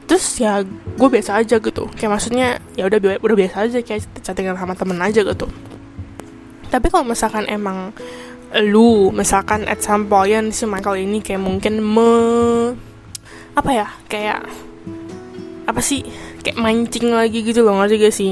Terus 0.08 0.24
ya 0.40 0.64
gue 0.96 1.08
biasa 1.12 1.44
aja 1.44 1.60
gitu 1.60 1.84
kayak 1.92 2.10
maksudnya 2.16 2.64
ya 2.80 2.88
udah 2.88 3.20
udah 3.20 3.36
biasa 3.36 3.68
aja 3.68 3.78
kayak 3.84 4.08
chattingan 4.24 4.56
sama 4.56 4.72
temen 4.72 4.96
aja 5.04 5.20
gitu. 5.20 5.52
Tapi 6.72 6.88
kalau 6.88 7.04
misalkan 7.04 7.44
emang 7.44 7.92
lu 8.64 9.12
misalkan 9.12 9.68
at 9.68 9.84
some 9.84 10.08
point 10.08 10.48
si 10.52 10.64
Michael 10.64 11.04
ini 11.04 11.20
kayak 11.20 11.40
mungkin 11.44 11.84
me 11.84 12.12
apa 13.52 13.70
ya? 13.72 13.86
Kayak 14.08 14.48
apa 15.68 15.80
sih? 15.80 16.04
Kayak 16.42 16.58
mancing 16.58 17.12
lagi 17.12 17.38
gitu 17.46 17.62
loh 17.62 17.78
ngerti 17.78 17.96
gak 18.02 18.14
sih? 18.14 18.30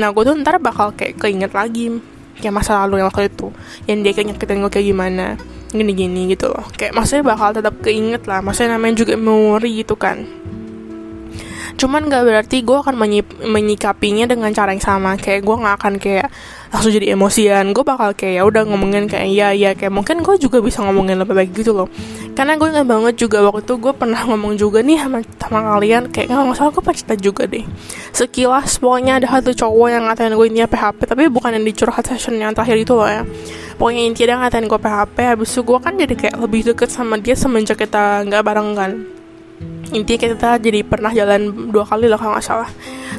Nah 0.00 0.14
gue 0.14 0.22
tuh 0.24 0.34
ntar 0.40 0.56
bakal 0.62 0.96
kayak 0.96 1.20
keinget 1.20 1.52
lagi 1.52 2.00
kayak 2.40 2.56
masa 2.56 2.80
lalu 2.84 3.04
yang 3.04 3.12
waktu 3.12 3.28
itu 3.28 3.52
yang 3.84 4.00
dia 4.00 4.16
kayak 4.16 4.32
nyakitin 4.32 4.64
gue 4.64 4.72
kayak 4.72 4.86
gimana 4.88 5.26
gini-gini 5.70 6.32
gitu 6.32 6.48
loh. 6.48 6.64
Kayak 6.72 6.96
maksudnya 6.96 7.24
bakal 7.26 7.52
tetap 7.52 7.74
keinget 7.84 8.24
lah 8.24 8.40
maksudnya 8.40 8.80
namanya 8.80 9.04
juga 9.04 9.14
memori 9.20 9.84
gitu 9.84 9.94
kan 9.94 10.24
cuman 11.76 12.08
gak 12.08 12.22
berarti 12.26 12.62
gue 12.64 12.78
akan 12.78 12.94
menyikapinya 13.46 14.24
dengan 14.26 14.50
cara 14.50 14.72
yang 14.72 14.82
sama. 14.82 15.14
Kayak 15.20 15.46
gue 15.46 15.56
gak 15.60 15.74
akan 15.82 15.94
kayak 16.00 16.26
langsung 16.70 16.94
jadi 16.94 17.18
emosian. 17.18 17.74
Gue 17.74 17.82
bakal 17.82 18.14
kayak 18.14 18.34
ya 18.40 18.42
udah 18.46 18.62
ngomongin 18.66 19.10
kayak 19.10 19.28
ya 19.30 19.48
ya 19.50 19.70
kayak 19.74 19.90
mungkin 19.90 20.22
gue 20.22 20.34
juga 20.38 20.62
bisa 20.62 20.80
ngomongin 20.86 21.18
lebih 21.18 21.34
baik 21.34 21.50
gitu 21.52 21.74
loh. 21.74 21.88
Karena 22.38 22.54
gue 22.56 22.68
nggak 22.70 22.88
banget 22.88 23.14
juga 23.18 23.42
waktu 23.42 23.66
itu 23.66 23.74
gue 23.76 23.92
pernah 23.92 24.20
ngomong 24.24 24.54
juga 24.56 24.80
nih 24.80 24.98
sama, 25.02 25.18
sama 25.36 25.60
kalian. 25.76 26.02
Kayak 26.14 26.26
nggak 26.30 26.46
masalah 26.46 26.70
gue 26.70 26.82
cerita 26.94 27.14
juga 27.18 27.42
deh. 27.50 27.64
Sekilas 28.14 28.78
pokoknya 28.78 29.18
ada 29.18 29.26
satu 29.28 29.50
cowok 29.52 29.88
yang 29.90 30.02
ngatain 30.06 30.32
gue 30.32 30.46
intinya 30.46 30.68
PHP 30.70 30.98
tapi 31.10 31.22
bukan 31.28 31.50
yang 31.58 31.64
di 31.66 31.74
curhat 31.74 32.06
session 32.06 32.38
yang 32.38 32.54
terakhir 32.54 32.78
itu 32.78 32.94
loh 32.94 33.10
ya. 33.10 33.26
Pokoknya 33.76 34.02
intinya 34.06 34.26
dia 34.30 34.36
ngatain 34.46 34.66
gue 34.70 34.80
PHP 34.80 35.16
habis 35.26 35.50
itu 35.50 35.60
gue 35.66 35.78
kan 35.82 35.92
jadi 35.98 36.14
kayak 36.14 36.36
lebih 36.38 36.60
deket 36.72 36.88
sama 36.88 37.18
dia 37.18 37.34
semenjak 37.34 37.76
kita 37.76 38.24
nggak 38.28 38.42
bareng 38.46 38.72
kan 38.78 39.19
intinya 39.90 40.18
kita 40.22 40.50
jadi 40.62 40.80
pernah 40.86 41.10
jalan 41.10 41.70
dua 41.74 41.82
kali 41.82 42.06
lah 42.06 42.18
kalau 42.18 42.38
nggak 42.38 42.46
salah. 42.46 42.70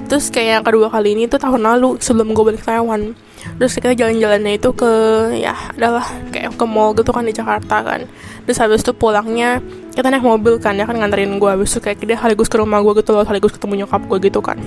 Terus 0.08 0.32
kayak 0.32 0.50
yang 0.60 0.66
kedua 0.66 0.88
kali 0.92 1.16
ini 1.16 1.24
tuh 1.28 1.40
tahun 1.40 1.64
lalu 1.64 2.00
sebelum 2.00 2.32
gue 2.32 2.44
balik 2.44 2.64
Taiwan. 2.64 3.16
Terus 3.58 3.74
kita 3.76 3.98
jalan-jalannya 3.98 4.54
itu 4.56 4.70
ke 4.72 4.92
ya 5.40 5.56
adalah 5.74 6.06
kayak 6.30 6.56
ke 6.56 6.66
mall 6.68 6.94
gitu 6.94 7.12
kan 7.12 7.26
di 7.26 7.34
Jakarta 7.36 7.84
kan. 7.84 8.08
Terus 8.48 8.58
habis 8.60 8.82
itu 8.84 8.94
pulangnya 8.96 9.60
kita 9.92 10.08
naik 10.08 10.24
mobil 10.24 10.56
kan 10.58 10.80
dia 10.80 10.88
kan 10.88 10.96
nganterin 10.96 11.36
gue 11.36 11.50
habis 11.52 11.76
itu 11.76 11.80
kayak 11.84 12.00
dia 12.08 12.16
sekaligus 12.16 12.48
ke 12.48 12.56
rumah 12.56 12.80
gue 12.80 13.04
gitu 13.04 13.12
loh 13.12 13.28
sekaligus 13.28 13.52
ketemu 13.60 13.84
nyokap 13.84 14.02
gue 14.08 14.20
gitu 14.24 14.40
kan 14.40 14.58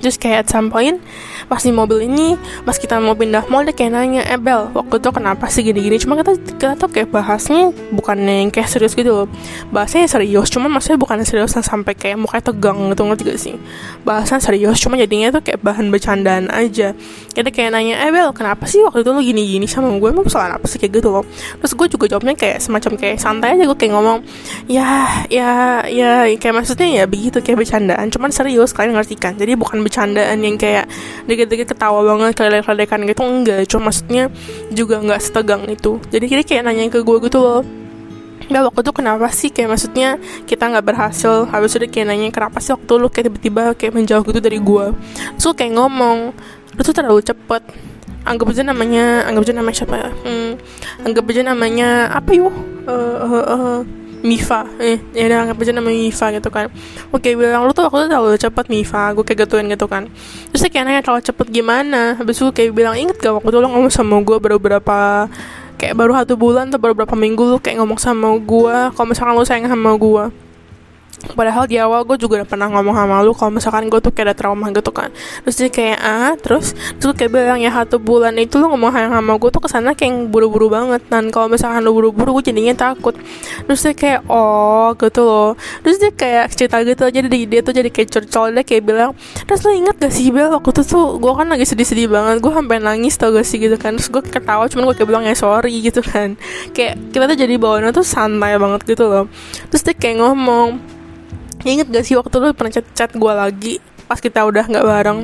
terus 0.00 0.16
kayak 0.16 0.46
at 0.46 0.48
some 0.50 0.68
point 0.72 0.98
pas 1.46 1.60
di 1.60 1.70
mobil 1.70 2.08
ini 2.08 2.34
pas 2.64 2.76
kita 2.76 2.96
mau 2.98 3.12
pindah 3.12 3.46
mall 3.52 3.62
dia 3.68 3.76
kayak 3.76 3.92
nanya 3.92 4.22
eh 4.24 4.40
Bel 4.40 4.72
waktu 4.72 4.98
itu 4.98 5.08
kenapa 5.12 5.44
sih 5.52 5.62
gini-gini? 5.62 5.96
Cuma 6.00 6.16
kita 6.18 6.32
kita 6.36 6.74
tuh 6.80 6.88
kayak 6.90 7.12
bahasnya 7.12 7.70
bukan 7.92 8.16
yang 8.24 8.50
kayak 8.50 8.66
serius 8.66 8.96
gitu 8.96 9.24
loh. 9.24 9.28
Bahasanya 9.70 10.08
serius 10.08 10.48
cuma 10.50 10.66
maksudnya 10.66 10.98
bukan 10.98 11.20
serius 11.22 11.52
yang 11.54 11.64
sampai 11.64 11.92
kayak 11.94 12.16
mukanya 12.18 12.50
tegang 12.50 12.78
gitu 12.90 13.02
ngerti 13.04 13.22
gak 13.28 13.38
sih? 13.40 13.54
Bahasanya 14.02 14.42
serius 14.42 14.76
cuma 14.80 14.98
jadinya 14.98 15.30
tuh 15.30 15.44
kayak 15.44 15.60
bahan 15.60 15.92
bercandaan 15.92 16.48
aja. 16.48 16.96
Kita 17.30 17.48
kayak 17.52 17.70
nanya 17.76 18.02
eh 18.02 18.10
Bel 18.10 18.32
kenapa 18.32 18.64
sih 18.66 18.80
waktu 18.82 19.04
itu 19.04 19.10
lo 19.12 19.20
gini-gini 19.20 19.66
sama 19.68 19.92
gue? 19.94 20.08
Emang 20.10 20.24
persoalan 20.24 20.56
apa 20.56 20.66
sih? 20.66 20.80
Kayak 20.80 21.04
gitu 21.04 21.08
loh. 21.12 21.24
Terus 21.60 21.72
gue 21.76 21.86
juga 21.92 22.04
jawabnya 22.08 22.34
kayak 22.34 22.58
semacam 22.64 22.92
kayak 22.96 23.16
santai 23.20 23.54
aja 23.54 23.64
gue 23.68 23.78
kayak 23.78 23.92
ngomong 23.92 24.18
ya 24.66 25.06
ya 25.28 25.84
ya 25.86 26.26
kayak 26.40 26.54
maksudnya 26.64 26.88
ya 26.88 27.04
begitu 27.04 27.38
kayak 27.44 27.60
bercandaan 27.60 28.08
cuman 28.08 28.32
serius 28.32 28.72
kalian 28.72 28.96
ngerti 28.96 29.14
kan? 29.20 29.36
Jadi 29.36 29.54
bukan 29.54 29.83
bercandaan 29.84 30.40
yang 30.40 30.56
kayak 30.56 30.88
dikit-dikit 31.28 31.76
ketawa 31.76 32.00
banget 32.02 32.32
kayak 32.40 32.64
gitu. 33.12 33.22
Enggak? 33.22 33.68
Cuma 33.68 33.92
maksudnya 33.92 34.32
juga 34.72 34.98
nggak 35.04 35.20
setegang 35.20 35.68
itu. 35.68 36.00
Jadi 36.08 36.24
dia 36.24 36.44
kayak 36.44 36.62
nanya 36.64 36.88
ke 36.88 37.04
gue 37.04 37.18
gitu 37.28 37.38
loh. 37.38 37.62
Mbak 38.44 38.60
waktu 38.72 38.80
itu 38.84 38.92
kenapa 38.92 39.26
sih? 39.32 39.48
Kayak 39.48 39.68
maksudnya 39.76 40.08
kita 40.44 40.68
nggak 40.68 40.84
berhasil. 40.84 41.48
Habis 41.48 41.76
itu 41.80 41.86
kayak 41.88 42.12
nanya 42.12 42.28
kenapa 42.32 42.60
sih 42.60 42.72
waktu 42.76 42.92
lu 42.96 43.08
kayak 43.08 43.32
tiba-tiba 43.32 43.62
kayak 43.76 43.92
menjauh 43.96 44.24
gitu 44.24 44.40
dari 44.40 44.60
gue 44.60 44.86
terus 45.36 45.54
kayak 45.56 45.72
ngomong 45.76 46.32
lu 46.76 46.80
tuh 46.80 46.94
terlalu 46.96 47.20
cepet. 47.24 47.62
Anggap 48.24 48.56
aja 48.56 48.64
namanya 48.64 49.28
anggap 49.28 49.44
aja 49.44 49.52
namanya 49.52 49.76
siapa 49.84 49.94
ya? 50.00 50.10
Hmm, 50.24 50.52
anggap 51.04 51.24
aja 51.28 51.42
namanya 51.44 51.88
apa 52.08 52.30
yuk 52.32 52.52
uh, 52.88 53.16
uh, 53.20 53.44
uh, 53.52 53.78
Mifa. 54.24 54.64
Eh 54.80 54.96
ya 55.12 55.28
udah 55.28 55.38
anggap 55.44 55.56
aja 55.60 55.72
namanya 55.76 55.98
Mifa 56.00 56.26
gitu 56.32 56.48
kan. 56.48 56.72
Oke 57.12 57.36
bilang 57.36 57.68
lu 57.68 57.76
tuh 57.76 57.86
waktu 57.86 58.08
itu 58.08 58.08
terlalu 58.08 58.40
cepet 58.40 58.66
Mifa. 58.72 59.02
Gue 59.12 59.24
kayak 59.28 59.44
gituin 59.44 59.68
gitu 59.68 59.86
kan. 59.86 60.08
Terus 60.50 60.60
dia 60.64 60.70
kayak 60.72 60.84
nanya 60.88 61.02
terlalu 61.04 61.22
cepet 61.22 61.46
gimana? 61.52 62.16
Habis 62.16 62.40
itu 62.40 62.50
kayak 62.50 62.72
bilang 62.72 62.96
inget 62.96 63.20
gak 63.20 63.36
waktu 63.36 63.52
itu 63.52 63.58
lo 63.60 63.68
ngomong 63.68 63.92
sama 63.92 64.16
gue 64.24 64.36
baru 64.40 64.56
berapa 64.56 65.28
kayak 65.76 65.94
baru 66.00 66.12
satu 66.16 66.34
bulan 66.38 66.72
atau 66.72 66.80
baru 66.80 66.94
berapa 66.96 67.12
minggu 67.18 67.42
lu 67.44 67.58
kayak 67.60 67.82
ngomong 67.82 68.00
sama 68.00 68.32
gue 68.40 68.76
kalau 68.94 69.06
misalkan 69.10 69.34
lu 69.36 69.44
sayang 69.44 69.68
sama 69.68 69.92
gue 69.98 70.24
padahal 71.32 71.64
di 71.64 71.80
awal 71.80 72.04
gue 72.04 72.20
juga 72.20 72.44
udah 72.44 72.48
pernah 72.48 72.68
ngomong 72.68 72.94
sama 72.94 73.24
lu 73.24 73.32
kalau 73.32 73.52
misalkan 73.56 73.88
gue 73.88 74.00
tuh 74.04 74.12
kayak 74.12 74.32
ada 74.32 74.34
trauma 74.36 74.68
gitu 74.68 74.92
kan. 74.92 75.08
Terus 75.48 75.56
dia 75.56 75.70
kayak 75.72 75.98
ah? 76.04 76.32
Terus 76.36 76.76
terus 77.00 77.12
kayak 77.16 77.32
bilang 77.32 77.58
ya 77.64 77.72
satu 77.72 77.96
bulan 77.96 78.36
itu 78.36 78.60
lu 78.60 78.68
ngomong 78.68 78.92
sama 78.92 79.32
gue 79.40 79.50
tuh 79.50 79.62
ke 79.64 79.68
sana 79.72 79.96
kayak 79.96 80.28
buru-buru 80.28 80.68
banget 80.68 81.00
dan 81.08 81.32
kalau 81.32 81.48
misalkan 81.48 81.80
lu 81.80 81.96
buru-buru 81.96 82.40
gue 82.40 82.52
jadinya 82.52 82.76
takut. 82.76 83.16
Terus 83.64 83.80
dia 83.80 83.94
kayak 83.96 84.20
oh 84.28 84.92
gitu 85.00 85.20
loh. 85.24 85.50
Terus 85.80 85.96
dia 85.96 86.10
kayak 86.12 86.44
cerita 86.52 86.76
gitu 86.84 87.02
aja 87.08 87.20
dia, 87.24 87.46
dia 87.48 87.60
tuh 87.64 87.72
jadi 87.72 87.88
kayak 87.88 88.08
curcol 88.12 88.52
dia 88.52 88.64
kayak 88.66 88.82
bilang 88.84 89.10
terus 89.48 89.64
lu 89.64 89.72
inget 89.74 89.96
gak 89.96 90.12
sih 90.12 90.28
Bel 90.30 90.50
waktu 90.52 90.70
itu 90.70 90.82
tuh 90.84 91.18
gue 91.22 91.32
kan 91.32 91.46
lagi 91.48 91.64
sedih-sedih 91.64 92.08
banget 92.10 92.42
gue 92.44 92.52
sampai 92.52 92.76
nangis 92.82 93.14
tau 93.16 93.32
gak 93.32 93.46
sih 93.46 93.58
gitu 93.62 93.76
kan. 93.80 93.96
Terus 93.96 94.10
gue 94.12 94.22
ketawa 94.22 94.68
cuman 94.68 94.92
gue 94.92 94.96
kayak 94.98 95.08
bilang 95.08 95.24
ya 95.24 95.34
sorry 95.36 95.72
gitu 95.80 96.00
kan. 96.04 96.36
Kayak 96.76 97.00
kita 97.12 97.24
tuh 97.30 97.38
jadi 97.38 97.54
bawaannya 97.56 97.92
tuh 97.94 98.06
santai 98.06 98.56
banget 98.58 98.80
gitu 98.84 99.04
loh. 99.06 99.24
Terus 99.70 99.82
dia 99.84 99.94
kayak 99.94 100.20
ngomong 100.20 100.93
inget 101.72 101.88
gak 101.88 102.04
sih 102.04 102.14
waktu 102.18 102.36
lu 102.36 102.52
pernah 102.52 102.72
chat-chat 102.76 103.10
gue 103.16 103.32
lagi 103.32 103.74
pas 104.04 104.20
kita 104.20 104.44
udah 104.44 104.68
nggak 104.68 104.84
bareng? 104.84 105.20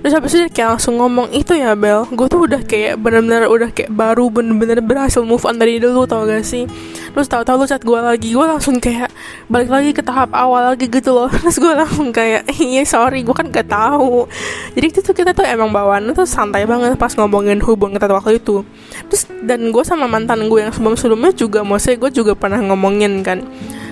Terus 0.00 0.16
habis 0.16 0.32
itu 0.32 0.48
kayak 0.48 0.80
langsung 0.80 0.96
ngomong 0.96 1.28
itu 1.28 1.52
ya 1.52 1.76
Bel 1.76 2.08
gue 2.08 2.26
tuh 2.32 2.48
udah 2.48 2.64
kayak 2.64 2.96
bener-bener 2.96 3.44
udah 3.44 3.68
kayak 3.68 3.92
baru 3.92 4.32
bener-bener 4.32 4.80
berhasil 4.80 5.20
move 5.20 5.44
on 5.44 5.60
dari 5.60 5.76
dulu 5.76 6.08
tau 6.08 6.24
gak 6.24 6.40
sih? 6.40 6.64
Terus 7.12 7.28
tahu-tahu 7.28 7.60
lu 7.60 7.66
chat 7.68 7.84
gue 7.84 8.00
lagi 8.00 8.32
gue 8.32 8.46
langsung 8.48 8.80
kayak 8.80 9.12
balik 9.52 9.68
lagi 9.68 9.92
ke 9.92 10.00
tahap 10.00 10.32
awal 10.32 10.72
lagi 10.72 10.88
gitu 10.88 11.12
loh. 11.12 11.28
Terus 11.44 11.60
gue 11.60 11.72
langsung 11.76 12.08
kayak 12.16 12.48
iya 12.56 12.80
sorry 12.88 13.20
gue 13.20 13.36
kan 13.36 13.52
gak 13.52 13.68
tahu. 13.68 14.24
Jadi 14.72 14.86
itu 14.88 15.00
tuh 15.04 15.12
kita 15.12 15.36
tuh 15.36 15.44
emang 15.44 15.68
bawaan 15.68 16.08
tuh 16.16 16.24
santai 16.24 16.64
banget 16.64 16.96
pas 16.96 17.12
ngomongin 17.20 17.60
hubungan 17.60 18.00
kita 18.00 18.16
waktu 18.16 18.40
itu. 18.40 18.64
Terus 19.12 19.28
dan 19.44 19.68
gue 19.68 19.84
sama 19.84 20.08
mantan 20.08 20.48
gue 20.48 20.64
yang 20.64 20.72
sebelum-sebelumnya 20.72 21.36
juga 21.36 21.60
maksudnya 21.60 22.08
gue 22.08 22.10
juga 22.24 22.32
pernah 22.32 22.64
ngomongin 22.64 23.20
kan 23.20 23.44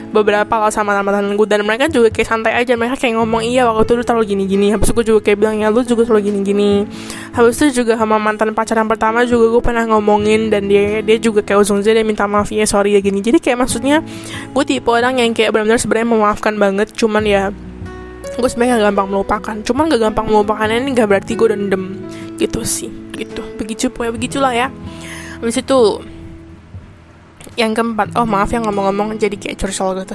beberapa 0.08 0.54
lah 0.56 0.72
sama 0.72 0.96
teman-teman 0.96 1.36
gue 1.36 1.46
dan 1.48 1.60
mereka 1.64 1.84
juga 1.92 2.08
kayak 2.08 2.28
santai 2.28 2.52
aja. 2.56 2.74
Mereka 2.74 2.96
kayak 2.96 3.20
ngomong 3.20 3.44
iya 3.44 3.68
waktu 3.68 3.84
itu 3.84 3.92
lu 4.00 4.04
terlalu 4.04 4.24
gini-gini. 4.36 4.66
Habis 4.72 4.90
itu 4.90 4.94
gue 4.96 5.06
juga 5.14 5.20
kayak 5.24 5.38
bilang 5.38 5.56
ya 5.60 5.68
lu 5.68 5.84
juga 5.84 6.08
terlalu 6.08 6.32
gini-gini. 6.32 6.88
Habis 7.36 7.54
itu 7.60 7.84
juga 7.84 8.00
sama 8.00 8.16
mantan 8.16 8.56
pacaran 8.56 8.88
pertama 8.88 9.24
juga 9.28 9.52
gue 9.52 9.62
pernah 9.62 9.84
ngomongin 9.84 10.48
dan 10.48 10.66
dia 10.66 11.04
dia 11.04 11.16
juga 11.20 11.44
kayak 11.44 11.64
ujung 11.64 11.84
dia 11.84 12.00
minta 12.02 12.24
maaf 12.24 12.48
ya 12.48 12.64
sorry 12.64 12.96
ya 12.96 13.00
gini. 13.04 13.20
Jadi 13.20 13.38
kayak 13.40 13.68
maksudnya 13.68 14.00
gue 14.52 14.64
tipe 14.64 14.88
orang 14.88 15.20
yang 15.20 15.36
kayak 15.36 15.52
benar-benar 15.52 15.80
sebenarnya 15.80 16.08
memaafkan 16.08 16.54
banget. 16.56 16.88
Cuman 16.96 17.24
ya 17.28 17.52
gue 18.38 18.48
sebenarnya 18.48 18.80
gak 18.80 18.84
gampang 18.92 19.08
melupakan. 19.10 19.56
Cuman 19.66 19.82
gak 19.90 20.00
gampang 20.08 20.26
melupakan 20.30 20.66
ini 20.70 20.94
gak 20.94 21.08
berarti 21.10 21.32
gue 21.36 21.48
dendam. 21.52 21.84
Gitu 22.40 22.60
sih 22.64 22.90
gitu. 23.18 23.42
Begitu 23.58 23.90
pokoknya 23.90 24.12
begitulah 24.14 24.52
ya. 24.54 24.68
Habis 25.42 25.60
itu 25.62 25.78
yang 27.58 27.74
keempat 27.74 28.14
oh 28.14 28.22
maaf 28.22 28.54
yang 28.54 28.62
ngomong-ngomong 28.70 29.18
jadi 29.18 29.34
kayak 29.34 29.58
curcol 29.58 29.98
gitu. 29.98 30.14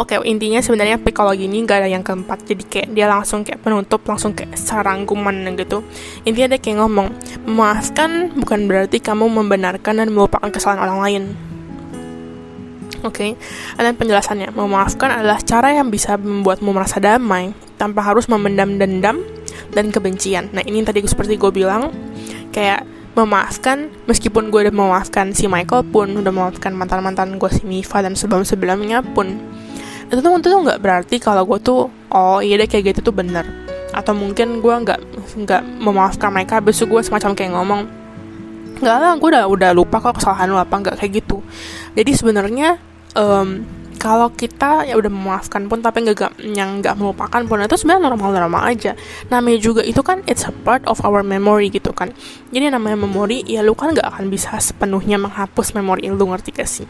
Oke 0.00 0.18
intinya 0.26 0.58
sebenarnya 0.58 0.98
psikologi 0.98 1.46
ini 1.46 1.62
gak 1.62 1.86
ada 1.86 1.88
yang 1.88 2.02
keempat. 2.02 2.42
Jadi 2.50 2.62
kayak 2.66 2.88
dia 2.98 3.06
langsung 3.06 3.46
kayak 3.46 3.62
penutup 3.62 4.02
langsung 4.02 4.34
kayak 4.34 4.58
sarangkuman 4.58 5.54
gitu. 5.54 5.86
Intinya 6.26 6.58
dia 6.58 6.60
kayak 6.60 6.82
ngomong 6.82 7.14
memaafkan 7.46 8.34
bukan 8.34 8.66
berarti 8.66 8.98
kamu 8.98 9.30
membenarkan 9.30 10.02
dan 10.02 10.10
melupakan 10.10 10.50
kesalahan 10.50 10.82
orang 10.90 11.00
lain. 11.06 11.24
Oke, 13.06 13.38
okay. 13.38 13.78
dan 13.78 13.94
penjelasannya, 13.94 14.50
memaafkan 14.58 15.22
adalah 15.22 15.38
cara 15.38 15.70
yang 15.70 15.86
bisa 15.86 16.18
membuatmu 16.18 16.74
merasa 16.74 16.98
damai 16.98 17.54
tanpa 17.78 18.02
harus 18.02 18.26
memendam 18.26 18.74
dendam 18.74 19.22
dan 19.70 19.94
kebencian. 19.94 20.50
Nah, 20.50 20.66
ini 20.66 20.82
tadi 20.82 21.06
seperti 21.06 21.38
gue 21.38 21.54
bilang, 21.54 21.94
kayak 22.50 22.82
memaafkan 23.18 23.90
meskipun 24.06 24.54
gue 24.54 24.70
udah 24.70 24.74
memaafkan 24.74 25.34
si 25.34 25.50
Michael 25.50 25.82
pun 25.90 26.06
udah 26.14 26.30
memaafkan 26.30 26.70
mantan 26.70 27.02
mantan 27.02 27.34
gue 27.34 27.50
si 27.50 27.66
Miva 27.66 27.98
dan 27.98 28.14
sebelum 28.14 28.46
sebelumnya 28.46 29.02
pun. 29.02 29.34
Itu 30.06 30.22
tuh 30.22 30.38
itu 30.38 30.46
tuh 30.46 30.60
nggak 30.62 30.78
berarti 30.78 31.18
kalau 31.18 31.42
gue 31.42 31.58
tuh 31.58 31.90
oh 31.90 32.38
iya 32.38 32.54
deh 32.56 32.70
kayak 32.70 32.94
gitu 32.94 33.10
tuh 33.10 33.14
bener. 33.14 33.42
Atau 33.90 34.14
mungkin 34.14 34.62
gue 34.62 34.70
nggak 34.70 35.00
nggak 35.34 35.62
memaafkan 35.82 36.30
mereka 36.30 36.62
besok 36.62 36.94
gue 36.94 37.02
semacam 37.02 37.34
kayak 37.34 37.52
ngomong 37.58 37.80
nggak 38.78 38.94
lah 38.94 39.18
gue 39.18 39.28
udah 39.34 39.44
udah 39.50 39.70
lupa 39.74 39.98
kok 39.98 40.22
kesalahan 40.22 40.54
lo 40.54 40.62
apa 40.62 40.78
nggak 40.78 41.02
kayak 41.02 41.24
gitu. 41.24 41.42
Jadi 41.98 42.10
sebenarnya 42.14 42.78
um, 43.18 43.66
kalau 43.98 44.30
kita 44.32 44.86
ya 44.86 44.94
udah 44.94 45.10
memaafkan 45.10 45.66
pun 45.66 45.82
tapi 45.82 46.06
nggak 46.06 46.38
yang 46.54 46.78
nggak 46.80 46.94
melupakan 46.94 47.42
pun 47.44 47.60
itu 47.60 47.76
sebenarnya 47.76 48.14
normal-normal 48.14 48.62
aja. 48.70 48.94
Namanya 49.28 49.58
juga 49.58 49.82
itu 49.82 50.00
kan 50.00 50.22
it's 50.30 50.46
a 50.46 50.54
part 50.64 50.86
of 50.86 51.02
our 51.02 51.26
memory 51.26 51.68
gitu 51.68 51.90
kan. 51.90 52.14
Jadi 52.54 52.70
namanya 52.70 52.96
memori 53.02 53.42
ya 53.44 53.60
lu 53.60 53.74
kan 53.74 53.92
nggak 53.92 54.06
akan 54.06 54.30
bisa 54.30 54.54
sepenuhnya 54.62 55.18
menghapus 55.18 55.74
memori 55.74 56.06
lu 56.08 56.24
ngerti 56.30 56.50
gak 56.54 56.70
sih? 56.70 56.86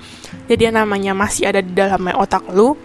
Jadi 0.47 0.69
namanya 0.71 1.17
masih 1.17 1.49
ada 1.49 1.65
di 1.65 1.73
dalam 1.73 2.05
otak 2.15 2.47
lu 2.53 2.77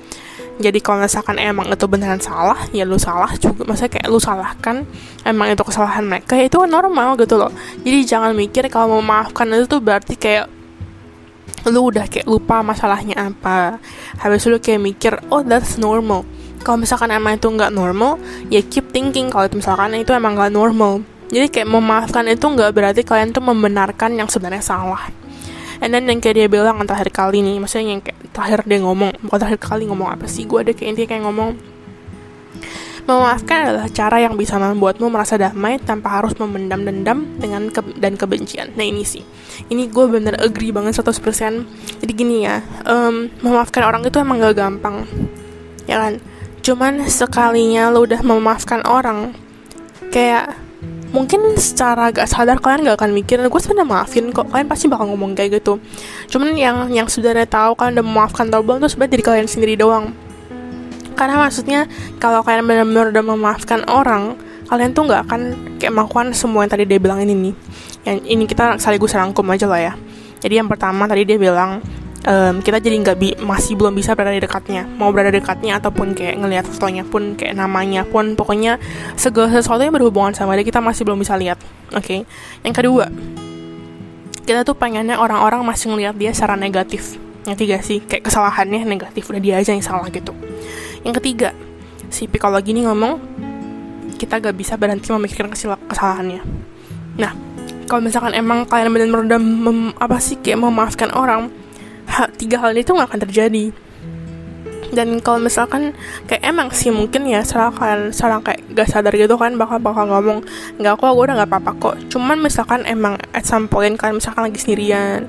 jadi 0.62 0.78
kalau 0.86 1.02
misalkan 1.02 1.42
emang 1.42 1.66
itu 1.74 1.86
beneran 1.90 2.22
salah 2.22 2.70
ya 2.70 2.86
lu 2.86 3.02
salah 3.02 3.34
juga. 3.42 3.66
Masa 3.66 3.90
kayak 3.90 4.06
lu 4.06 4.22
salahkan 4.22 4.86
emang 5.26 5.50
itu 5.50 5.64
kesalahan 5.66 6.06
mereka 6.06 6.38
ya 6.38 6.46
itu 6.46 6.62
kan 6.62 6.70
normal 6.70 7.18
gitu 7.18 7.42
loh. 7.42 7.50
Jadi 7.82 8.00
jangan 8.06 8.38
mikir 8.38 8.70
kalau 8.70 9.02
memaafkan 9.02 9.50
itu 9.50 9.66
tuh 9.66 9.82
berarti 9.82 10.14
kayak 10.14 10.46
lu 11.70 11.94
udah 11.94 12.08
kayak 12.12 12.28
lupa 12.28 12.60
masalahnya 12.66 13.32
apa. 13.32 13.80
Habis 14.20 14.48
lu 14.50 14.60
kayak 14.60 14.82
mikir 14.82 15.14
oh 15.32 15.44
that's 15.44 15.80
normal. 15.80 16.28
Kalau 16.64 16.80
misalkan 16.80 17.12
emang 17.12 17.36
itu 17.36 17.48
nggak 17.52 17.72
normal 17.76 18.20
ya 18.48 18.64
keep 18.64 18.92
thinking 18.96 19.28
kalau 19.28 19.48
misalkan 19.52 19.96
itu 19.96 20.12
emang 20.16 20.36
nggak 20.36 20.52
normal. 20.52 21.04
Jadi 21.32 21.50
kayak 21.50 21.70
memaafkan 21.72 22.28
itu 22.30 22.46
nggak 22.46 22.72
berarti 22.72 23.02
kalian 23.02 23.32
tuh 23.32 23.44
membenarkan 23.44 24.16
yang 24.16 24.28
sebenarnya 24.28 24.64
salah. 24.64 25.08
And 25.84 25.92
then 25.92 26.08
yang 26.08 26.24
kayak 26.24 26.40
dia 26.40 26.48
bilang 26.48 26.80
yang 26.80 26.88
terakhir 26.88 27.12
kali 27.12 27.44
nih 27.44 27.60
maksudnya 27.60 27.98
yang 27.98 28.00
kayak 28.00 28.16
terakhir 28.32 28.60
dia 28.64 28.80
ngomong 28.80 29.20
bukan 29.20 29.38
terakhir 29.44 29.60
kali 29.60 29.84
ngomong 29.92 30.16
apa 30.16 30.32
sih 30.32 30.48
gue 30.48 30.56
ada 30.56 30.72
kayak 30.72 30.96
intinya 30.96 31.10
kayak 31.12 31.24
ngomong 31.28 31.50
Memaafkan 33.04 33.68
adalah 33.68 33.92
cara 33.92 34.16
yang 34.24 34.40
bisa 34.40 34.56
membuatmu 34.56 35.12
merasa 35.12 35.36
damai 35.36 35.76
tanpa 35.76 36.24
harus 36.24 36.32
memendam 36.40 36.88
dendam 36.88 37.36
dengan 37.36 37.68
ke 37.68 37.84
dan 38.00 38.16
kebencian. 38.16 38.72
Nah 38.80 38.88
ini 38.88 39.04
sih, 39.04 39.28
ini 39.68 39.92
gue 39.92 40.06
bener 40.08 40.40
agree 40.40 40.72
banget 40.72 41.04
100% 41.04 42.00
Jadi 42.00 42.12
gini 42.16 42.48
ya, 42.48 42.64
um, 42.88 43.28
memaafkan 43.44 43.84
orang 43.84 44.08
itu 44.08 44.16
emang 44.24 44.40
gak 44.40 44.56
gampang, 44.56 45.04
ya 45.84 46.00
kan? 46.00 46.24
Cuman 46.64 47.04
sekalinya 47.12 47.92
lo 47.92 48.08
udah 48.08 48.24
memaafkan 48.24 48.80
orang, 48.88 49.36
kayak 50.08 50.56
mungkin 51.12 51.60
secara 51.60 52.08
gak 52.08 52.32
sadar 52.32 52.64
kalian 52.64 52.88
gak 52.88 53.04
akan 53.04 53.12
mikir 53.12 53.36
gue 53.44 53.60
sebenarnya 53.60 54.00
maafin 54.00 54.32
kok. 54.32 54.48
Kalian 54.48 54.72
pasti 54.72 54.88
bakal 54.88 55.12
ngomong 55.12 55.36
kayak 55.36 55.60
gitu. 55.60 55.76
Cuman 56.32 56.56
yang 56.56 56.88
yang 56.88 57.12
sudah 57.12 57.36
tahu 57.44 57.76
kalian 57.76 58.00
udah 58.00 58.08
memaafkan 58.08 58.48
atau 58.48 58.64
belum 58.64 58.80
tuh 58.80 58.96
sebenarnya 58.96 59.12
diri 59.20 59.24
kalian 59.28 59.48
sendiri 59.52 59.76
doang 59.76 60.23
karena 61.14 61.40
maksudnya 61.40 61.88
kalau 62.18 62.42
kalian 62.42 62.66
benar-benar 62.66 63.14
udah 63.14 63.24
memaafkan 63.24 63.86
orang 63.90 64.36
kalian 64.68 64.92
tuh 64.96 65.06
nggak 65.06 65.22
akan 65.30 65.42
kayak 65.78 65.94
melakukan 65.94 66.34
semua 66.34 66.66
yang 66.66 66.72
tadi 66.72 66.84
dia 66.90 67.00
bilang 67.00 67.22
ini 67.22 67.34
nih. 67.38 67.56
Yang 68.04 68.18
ini 68.26 68.44
kita 68.50 68.82
sekaligus 68.82 69.14
rangkum 69.14 69.46
aja 69.54 69.70
lah 69.70 69.80
ya. 69.80 69.94
Jadi 70.42 70.60
yang 70.60 70.68
pertama 70.68 71.06
tadi 71.06 71.24
dia 71.24 71.38
bilang 71.38 71.80
um, 72.26 72.56
kita 72.60 72.82
jadi 72.82 72.96
nggak 73.00 73.18
bi 73.20 73.38
masih 73.40 73.78
belum 73.78 73.94
bisa 73.94 74.18
berada 74.18 74.34
di 74.34 74.42
dekatnya. 74.42 74.90
Mau 74.98 75.14
berada 75.14 75.30
di 75.30 75.40
dekatnya 75.40 75.78
ataupun 75.78 76.18
kayak 76.18 76.42
ngelihat 76.42 76.66
fotonya 76.68 77.06
pun 77.06 77.38
kayak 77.38 77.54
namanya 77.54 78.04
pun 78.04 78.34
pokoknya 78.34 78.82
segala 79.16 79.54
sesuatu 79.54 79.86
yang 79.86 79.94
berhubungan 79.94 80.34
sama 80.34 80.58
dia 80.58 80.66
kita 80.66 80.82
masih 80.82 81.06
belum 81.06 81.22
bisa 81.22 81.38
lihat. 81.38 81.62
Oke? 81.94 82.02
Okay? 82.02 82.20
yang 82.66 82.74
kedua 82.74 83.06
kita 84.44 84.68
tuh 84.68 84.76
pengennya 84.76 85.16
orang-orang 85.16 85.64
masih 85.64 85.96
ngelihat 85.96 86.20
dia 86.20 86.36
secara 86.36 86.60
negatif 86.60 87.16
yang 87.44 87.58
tiga 87.60 87.78
sih 87.84 88.00
kayak 88.04 88.28
kesalahannya 88.28 88.88
negatif 88.88 89.28
udah 89.28 89.42
dia 89.44 89.60
aja 89.60 89.76
yang 89.76 89.84
salah 89.84 90.08
gitu 90.08 90.32
yang 91.04 91.16
ketiga, 91.20 91.52
si 92.08 92.32
psikologi 92.32 92.72
ini 92.72 92.88
ngomong 92.88 93.20
kita 94.16 94.40
gak 94.40 94.56
bisa 94.56 94.80
berhenti 94.80 95.12
memikirkan 95.12 95.52
kesalahannya. 95.52 96.40
Nah, 97.20 97.36
kalau 97.92 98.00
misalkan 98.00 98.32
emang 98.32 98.64
kalian 98.64 98.88
benar-benar 98.88 99.28
udah 99.28 99.40
apa 100.00 100.18
sih 100.24 100.40
kayak 100.40 100.64
memaafkan 100.64 101.12
orang, 101.12 101.52
tiga 102.40 102.64
hal 102.64 102.72
itu 102.72 102.96
nggak 102.96 103.12
akan 103.12 103.22
terjadi. 103.28 103.76
Dan 104.94 105.20
kalau 105.20 105.42
misalkan 105.42 105.92
kayak 106.30 106.46
emang 106.46 106.70
sih 106.70 106.94
mungkin 106.94 107.26
ya 107.26 107.42
salah 107.42 107.74
salah 108.14 108.40
kayak 108.40 108.62
gak 108.74 108.88
sadar 108.90 109.14
gitu 109.14 109.36
kan 109.36 109.58
bakal 109.58 109.82
bakal 109.82 110.06
ngomong 110.06 110.46
nggak 110.78 110.94
kok 110.98 111.12
gue 111.14 111.24
udah 111.26 111.36
nggak 111.42 111.50
apa-apa 111.50 111.72
kok. 111.82 111.96
Cuman 112.14 112.40
misalkan 112.40 112.86
emang 112.86 113.18
at 113.34 113.46
some 113.46 113.66
point 113.66 113.98
kalian 113.98 114.22
misalkan 114.22 114.50
lagi 114.50 114.60
sendirian 114.62 115.28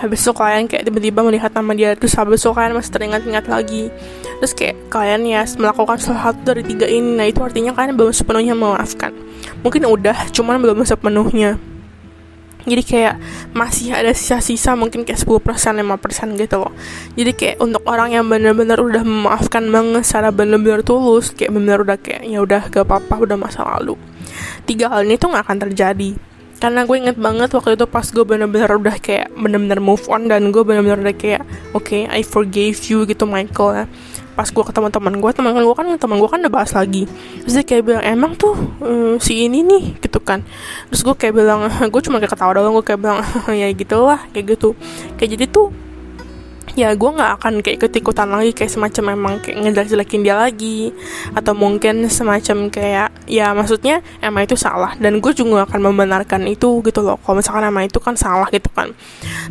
habis 0.00 0.24
itu 0.24 0.32
kalian 0.32 0.64
kayak 0.66 0.88
tiba-tiba 0.88 1.20
melihat 1.22 1.52
nama 1.52 1.72
dia 1.76 1.94
terus 1.94 2.16
habis 2.16 2.42
itu 2.42 2.50
kalian 2.50 2.72
masih 2.76 2.92
teringat-ingat 2.92 3.44
lagi. 3.46 3.88
Terus 4.42 4.52
kayak 4.58 4.76
kalian 4.90 5.22
ya 5.28 5.46
melakukan 5.56 5.96
salah 6.02 6.32
satu 6.32 6.52
dari 6.52 6.66
tiga 6.66 6.88
ini 6.90 7.14
nah 7.14 7.26
itu 7.28 7.38
artinya 7.44 7.70
kalian 7.76 7.94
belum 7.94 8.10
sepenuhnya 8.10 8.56
memaafkan. 8.58 9.14
Mungkin 9.62 9.86
udah 9.86 10.34
cuman 10.34 10.58
belum 10.58 10.82
sepenuhnya 10.82 11.71
jadi 12.62 12.82
kayak 12.82 13.14
masih 13.52 13.90
ada 13.90 14.14
sisa-sisa 14.14 14.78
mungkin 14.78 15.02
kayak 15.02 15.18
10% 15.18 15.82
5% 15.82 16.38
gitu 16.38 16.56
loh. 16.62 16.72
Jadi 17.18 17.30
kayak 17.34 17.56
untuk 17.58 17.82
orang 17.90 18.14
yang 18.14 18.26
benar-benar 18.30 18.78
udah 18.78 19.02
memaafkan 19.02 19.66
banget 19.66 20.06
secara 20.06 20.30
benar-benar 20.30 20.86
tulus 20.86 21.34
kayak 21.34 21.50
benar 21.50 21.82
udah 21.82 21.98
kayak 21.98 22.22
ya 22.22 22.38
udah 22.38 22.70
gak 22.70 22.86
apa-apa 22.86 23.14
udah 23.18 23.36
masa 23.38 23.66
lalu. 23.66 23.98
Tiga 24.62 24.94
hal 24.94 25.02
ini 25.06 25.18
tuh 25.18 25.34
gak 25.34 25.42
akan 25.42 25.58
terjadi. 25.68 26.10
Karena 26.62 26.86
gue 26.86 26.94
inget 26.94 27.18
banget 27.18 27.50
waktu 27.50 27.74
itu 27.74 27.90
pas 27.90 28.06
gue 28.06 28.22
bener-bener 28.22 28.70
udah 28.78 28.94
kayak 29.02 29.34
bener-bener 29.34 29.82
move 29.82 30.06
on 30.06 30.30
dan 30.30 30.54
gue 30.54 30.62
bener-bener 30.62 31.02
udah 31.02 31.16
kayak 31.18 31.42
oke 31.74 31.82
okay, 31.82 32.06
I 32.06 32.22
forgave 32.22 32.78
you 32.86 33.02
gitu 33.02 33.26
Michael 33.26 33.82
ya 33.82 33.86
pas 34.32 34.48
gue 34.48 34.64
ketemu 34.64 34.88
teman 34.88 35.14
gue 35.20 35.30
teman 35.36 35.52
gue 35.52 35.76
kan 35.76 35.86
teman 36.00 36.16
gue 36.16 36.30
kan 36.30 36.38
udah 36.40 36.52
bahas 36.52 36.72
lagi. 36.72 37.04
Terus 37.44 37.54
dia 37.60 37.64
kayak 37.64 37.82
bilang 37.84 38.02
emang 38.04 38.32
tuh 38.36 38.54
um, 38.80 39.20
si 39.20 39.44
ini 39.44 39.60
nih 39.60 40.00
gitu 40.00 40.18
kan. 40.24 40.40
Terus 40.88 41.04
gue 41.04 41.14
kayak 41.16 41.34
bilang 41.36 41.68
gue 41.92 42.02
cuma 42.04 42.16
kayak 42.20 42.32
ketawa 42.32 42.56
doang 42.56 42.74
gue 42.80 42.84
kayak 42.84 43.00
bilang 43.00 43.18
ya 43.60 43.68
gitulah 43.76 44.20
kayak 44.32 44.56
gitu. 44.56 44.72
Kayak 45.20 45.30
jadi 45.36 45.44
tuh 45.52 45.68
ya 46.72 46.92
gue 46.96 47.10
nggak 47.12 47.30
akan 47.40 47.54
kayak 47.60 47.88
ketikutan 47.88 48.28
lagi 48.32 48.56
kayak 48.56 48.72
semacam 48.72 49.04
memang 49.16 49.32
kayak 49.44 49.56
ngejelek-jelekin 49.60 50.20
dia 50.24 50.36
lagi. 50.36 50.90
Atau 51.36 51.52
mungkin 51.52 52.08
semacam 52.08 52.72
kayak 52.72 53.08
ya 53.28 53.52
maksudnya 53.52 54.00
emang 54.24 54.48
itu 54.48 54.56
salah. 54.56 54.96
Dan 54.96 55.20
gue 55.20 55.32
juga 55.36 55.68
akan 55.68 55.80
membenarkan 55.92 56.48
itu 56.48 56.80
gitu 56.84 57.00
loh. 57.04 57.20
Kalau 57.20 57.38
misalkan 57.40 57.68
emang 57.68 57.84
itu 57.86 58.00
kan 58.00 58.16
salah 58.16 58.48
gitu 58.48 58.68
kan. 58.72 58.96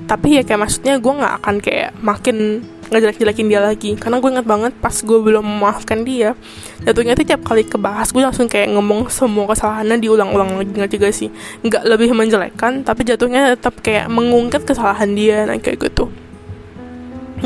Tapi 0.10 0.40
ya 0.40 0.42
kayak 0.42 0.62
maksudnya 0.68 0.98
gue 0.98 1.14
nggak 1.14 1.34
akan 1.44 1.56
kayak 1.62 1.90
makin 2.02 2.66
ngejelek-jelekin 2.92 3.48
dia 3.48 3.62
lagi. 3.62 3.92
Karena 3.96 4.18
gue 4.18 4.30
inget 4.34 4.48
banget 4.48 4.74
pas 4.82 4.94
gue 4.94 5.20
belum 5.22 5.46
memaafkan 5.46 6.04
dia 6.04 6.34
jatuhnya 6.82 7.14
tuh 7.14 7.26
tiap 7.30 7.46
kali 7.46 7.62
kebahas 7.62 8.10
gue 8.10 8.26
langsung 8.26 8.50
kayak 8.50 8.74
ngomong 8.74 9.06
semua 9.14 9.46
kesalahannya 9.54 10.02
diulang-ulang 10.02 10.58
lagi 10.58 10.74
nggak 10.74 10.92
juga 10.92 11.08
sih? 11.14 11.30
Nggak 11.62 11.84
lebih 11.86 12.10
menjelekkan 12.18 12.82
tapi 12.82 13.06
jatuhnya 13.06 13.54
tetap 13.54 13.78
kayak 13.86 14.10
mengungkit 14.10 14.66
kesalahan 14.66 15.14
dia 15.14 15.46
nah 15.46 15.58
kayak 15.62 15.78
gitu 15.78 16.10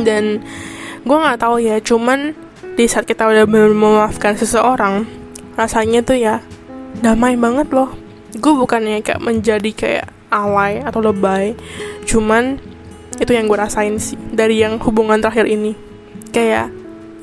dan 0.01 0.43
gue 1.05 1.17
nggak 1.17 1.39
tahu 1.39 1.61
ya 1.61 1.77
cuman 1.79 2.33
di 2.75 2.85
saat 2.91 3.07
kita 3.07 3.23
udah 3.23 3.47
memaafkan 3.47 4.35
seseorang 4.35 5.07
rasanya 5.55 6.03
tuh 6.03 6.19
ya 6.19 6.43
damai 6.99 7.39
banget 7.39 7.71
loh. 7.71 7.91
Gue 8.35 8.51
bukannya 8.51 8.99
kayak 8.99 9.23
menjadi 9.23 9.71
kayak 9.71 10.07
alay 10.27 10.83
atau 10.83 10.99
lebay 10.99 11.55
cuman 12.03 12.59
itu 13.15 13.31
yang 13.31 13.47
gue 13.47 13.55
rasain 13.55 13.95
sih 13.95 14.19
dari 14.35 14.59
yang 14.59 14.75
hubungan 14.83 15.23
terakhir 15.23 15.47
ini. 15.47 15.71
Kayak 16.35 16.67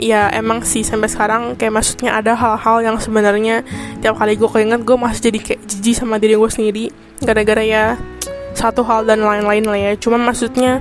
ya 0.00 0.32
emang 0.32 0.64
sih 0.64 0.80
sampai 0.80 1.12
sekarang 1.12 1.54
kayak 1.60 1.76
maksudnya 1.76 2.16
ada 2.16 2.32
hal-hal 2.32 2.80
yang 2.80 2.96
sebenarnya 2.96 3.60
tiap 4.00 4.16
kali 4.16 4.40
gue 4.40 4.48
keinget 4.48 4.80
gue 4.88 4.96
masih 4.96 5.28
jadi 5.28 5.38
kayak 5.38 5.60
jijik 5.68 5.94
sama 6.00 6.16
diri 6.16 6.34
gue 6.34 6.50
sendiri 6.50 6.84
gara-gara 7.20 7.60
ya 7.60 7.84
satu 8.56 8.82
hal 8.88 9.04
dan 9.04 9.20
lain-lain 9.20 9.64
lah 9.68 9.78
ya. 9.78 9.92
Cuma 10.00 10.16
maksudnya 10.16 10.80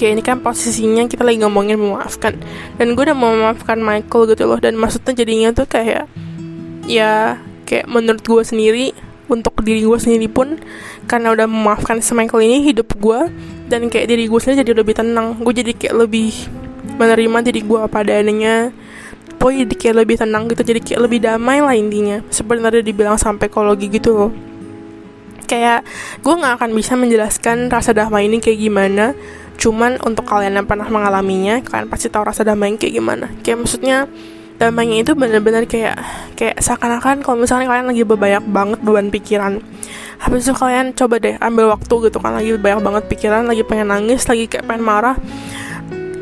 kayak 0.00 0.12
ini 0.16 0.22
kan 0.24 0.40
posisinya 0.40 1.04
kita 1.04 1.20
lagi 1.20 1.44
ngomongin 1.44 1.76
memaafkan. 1.76 2.40
Dan 2.80 2.96
gue 2.96 3.04
udah 3.04 3.12
mau 3.12 3.36
memaafkan 3.36 3.76
Michael 3.76 4.32
gitu 4.32 4.48
loh. 4.48 4.56
Dan 4.56 4.80
maksudnya 4.80 5.12
jadinya 5.12 5.52
tuh 5.52 5.68
kayak 5.68 6.08
ya 6.88 7.36
kayak 7.68 7.84
menurut 7.84 8.24
gue 8.24 8.40
sendiri 8.40 8.96
untuk 9.28 9.60
diri 9.60 9.84
gue 9.84 9.98
sendiri 10.00 10.26
pun 10.26 10.58
karena 11.06 11.30
udah 11.30 11.46
memaafkan 11.46 12.00
si 12.00 12.16
Michael 12.16 12.42
ini 12.50 12.66
hidup 12.66 12.98
gue 12.98 13.30
dan 13.70 13.86
kayak 13.86 14.10
diri 14.10 14.26
gue 14.26 14.40
sendiri 14.40 14.64
jadi 14.64 14.72
lebih 14.80 14.96
tenang. 14.96 15.36
Gue 15.44 15.52
jadi 15.52 15.76
kayak 15.76 15.94
lebih 16.08 16.32
menerima 16.96 17.38
diri 17.44 17.60
gue 17.60 17.78
apa 17.84 18.00
adanya. 18.00 18.72
Pokoknya 19.36 19.68
jadi 19.68 19.74
kayak 19.76 19.96
lebih 20.00 20.16
tenang 20.16 20.42
gitu 20.48 20.62
jadi 20.64 20.80
kayak 20.80 21.00
lebih 21.04 21.20
damai 21.20 21.60
lah 21.60 21.76
intinya. 21.76 22.24
Sebenarnya 22.32 22.80
dibilang 22.80 23.20
sampai 23.20 23.52
psikologi 23.52 23.92
gitu 23.92 24.16
loh. 24.16 24.32
Kayak 25.44 25.84
gue 26.24 26.34
nggak 26.34 26.56
akan 26.56 26.70
bisa 26.72 26.96
menjelaskan 26.96 27.68
rasa 27.68 27.92
damai 27.92 28.30
ini 28.30 28.40
kayak 28.40 28.58
gimana 28.64 29.12
cuman 29.60 30.00
untuk 30.08 30.24
kalian 30.24 30.56
yang 30.56 30.64
pernah 30.64 30.88
mengalaminya 30.88 31.60
kalian 31.60 31.92
pasti 31.92 32.08
tahu 32.08 32.24
rasa 32.24 32.48
damai 32.48 32.80
kayak 32.80 32.96
gimana. 32.96 33.28
Kayak 33.44 33.68
maksudnya 33.68 34.08
damainya 34.56 35.04
itu 35.04 35.12
bener-bener 35.12 35.68
kayak 35.68 36.00
kayak 36.32 36.56
seakan-akan 36.64 37.20
kalau 37.20 37.44
misalnya 37.44 37.68
kalian 37.68 37.92
lagi 37.92 38.08
berbanyak 38.08 38.40
banget 38.48 38.80
beban 38.80 39.12
pikiran. 39.12 39.60
Habis 40.16 40.48
itu 40.48 40.56
kalian 40.56 40.96
coba 40.96 41.20
deh 41.20 41.36
ambil 41.44 41.76
waktu 41.76 41.92
gitu 42.08 42.16
kan 42.24 42.40
lagi 42.40 42.56
banyak 42.56 42.80
banget 42.80 43.04
pikiran 43.12 43.44
lagi 43.44 43.60
pengen 43.68 43.92
nangis 43.92 44.24
lagi 44.24 44.48
kayak 44.48 44.64
pengen 44.64 44.80
marah. 44.80 45.20